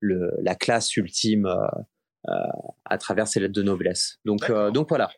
[0.00, 1.48] le la classe ultime
[2.26, 4.18] à travers ses lettres de noblesse.
[4.24, 5.10] Donc donc voilà.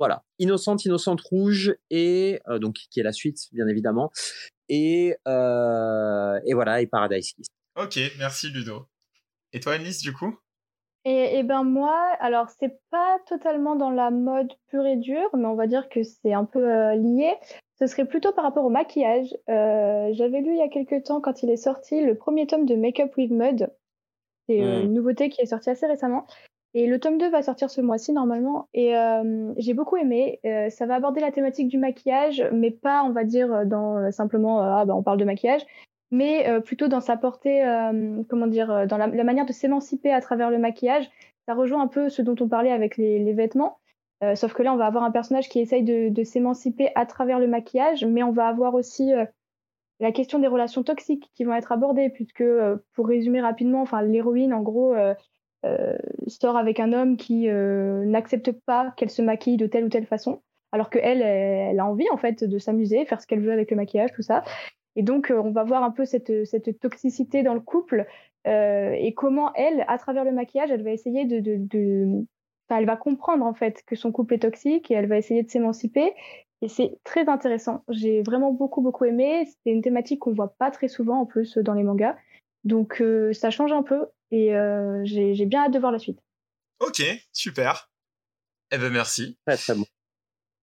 [0.00, 4.12] Voilà, Innocente, Innocente Rouge et donc qui est la suite bien évidemment
[4.68, 7.46] et, euh, et voilà, et Paradise Kiss.
[7.76, 8.86] Ok, merci Ludo.
[9.52, 10.36] Et toi, Alice, du coup?
[11.04, 15.46] Et, et, ben moi, alors c'est pas totalement dans la mode pure et dure, mais
[15.46, 17.34] on va dire que c'est un peu euh, lié.
[17.78, 19.34] Ce serait plutôt par rapport au maquillage.
[19.48, 22.66] Euh, J'avais lu il y a quelques temps, quand il est sorti, le premier tome
[22.66, 23.70] de Make Up with Mud.
[24.48, 24.82] C'est mmh.
[24.84, 26.26] une nouveauté qui est sortie assez récemment.
[26.74, 28.68] Et le tome 2 va sortir ce mois-ci normalement.
[28.74, 30.38] Et euh, j'ai beaucoup aimé.
[30.44, 34.10] Euh, ça va aborder la thématique du maquillage, mais pas, on va dire, dans euh,
[34.10, 35.64] simplement, ah bah on parle de maquillage,
[36.10, 37.62] mais plutôt dans sa portée,
[38.30, 41.10] comment dire, dans la, manière de s'émanciper à travers le maquillage.
[41.46, 43.78] Ça rejoint un peu ce dont on parlait avec les, vêtements.
[44.34, 47.38] sauf que là, on va avoir un personnage qui essaye de, de s'émanciper à travers
[47.38, 49.10] le maquillage, mais on va avoir aussi
[50.00, 52.44] la question des relations toxiques qui vont être abordées, puisque,
[52.94, 54.94] pour résumer rapidement, enfin, l'héroïne, en gros,
[56.26, 60.06] sort avec un homme qui euh, n'accepte pas qu'elle se maquille de telle ou telle
[60.06, 60.42] façon,
[60.72, 63.76] alors qu'elle, elle, a envie en fait de s'amuser, faire ce qu'elle veut avec le
[63.76, 64.44] maquillage, tout ça.
[64.96, 66.32] Et donc, euh, on va voir un peu cette,
[66.80, 68.06] toxicité dans le couple
[68.46, 72.24] euh, et comment elle, à travers le maquillage, elle va essayer de,
[72.70, 75.50] elle va comprendre en fait que son couple est toxique et elle va essayer de
[75.50, 76.12] s'émanciper.
[76.60, 77.84] Et c'est très intéressant.
[77.88, 79.46] J'ai vraiment beaucoup beaucoup aimé.
[79.46, 82.16] C'est une thématique qu'on voit pas très souvent en plus dans les mangas.
[82.64, 86.18] Donc euh, ça change un peu et euh, j'ai bien hâte de voir la suite.
[86.80, 87.02] Ok,
[87.32, 87.90] super.
[88.70, 89.38] Eh ben merci.
[89.46, 89.86] Très très bon.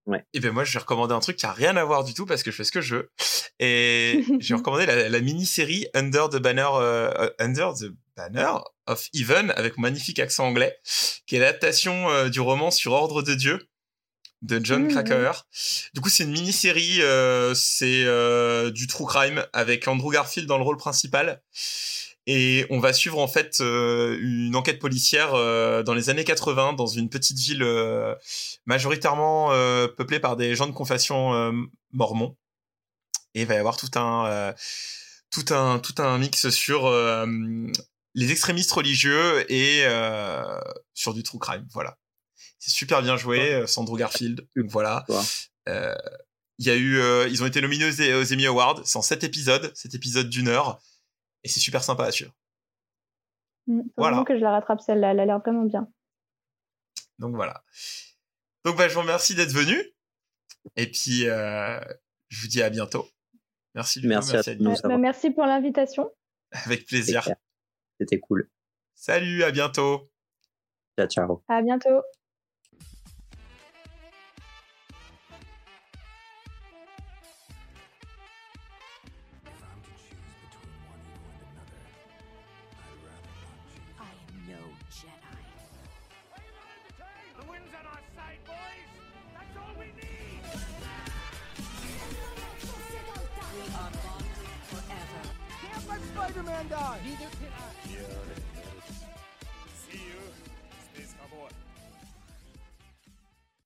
[0.05, 0.23] Ouais.
[0.33, 2.25] Et ben moi je vais recommander un truc qui a rien à voir du tout
[2.25, 3.11] parce que je fais ce que je veux.
[3.59, 8.51] Et j'ai recommandé la, la mini-série Under the Banner euh, Under the Banner
[8.85, 10.77] of Even avec mon magnifique accent anglais,
[11.25, 13.67] qui est l'adaptation du roman sur Ordre de Dieu
[14.45, 15.31] de John mmh, Krakauer.
[15.93, 20.57] Du coup, c'est une mini-série, euh, c'est euh, du true crime avec Andrew Garfield dans
[20.57, 21.41] le rôle principal.
[22.27, 26.73] Et on va suivre en fait euh, une enquête policière euh, dans les années 80
[26.73, 28.15] dans une petite ville euh,
[28.65, 29.49] majoritairement
[29.95, 31.53] peuplée par des gens de confession
[31.91, 32.35] mormon.
[33.35, 34.53] Et il va y avoir tout un
[35.29, 36.89] tout un tout un mix sur
[38.15, 39.83] les extrémistes religieux et
[40.93, 41.67] sur du true crime.
[41.73, 41.97] Voilà.
[42.57, 44.47] C'est super bien joué, Sandro Garfield.
[44.55, 45.05] Donc voilà.
[45.67, 46.99] Il y a eu,
[47.29, 48.81] ils ont été nominés aux, aux Emmy Awards.
[48.83, 50.79] C'est en sept épisodes, cet épisode d'une heure
[51.45, 52.33] et c'est super sympa à suivre.
[53.67, 54.23] Mmh, faut voilà.
[54.23, 55.87] que je la rattrape celle-là, elle a l'air vraiment bien.
[57.19, 57.63] Donc voilà.
[58.65, 59.77] Donc bah, je vous remercie d'être venu.
[60.75, 61.79] Et puis euh,
[62.29, 63.07] je vous dis à bientôt.
[63.75, 66.11] Merci Ludo, merci, merci, à bah, merci pour l'invitation.
[66.51, 67.29] Avec plaisir.
[67.99, 68.49] C'était cool.
[68.95, 70.09] Salut, à bientôt.
[70.97, 71.43] Ciao, ciao.
[71.47, 72.01] À bientôt.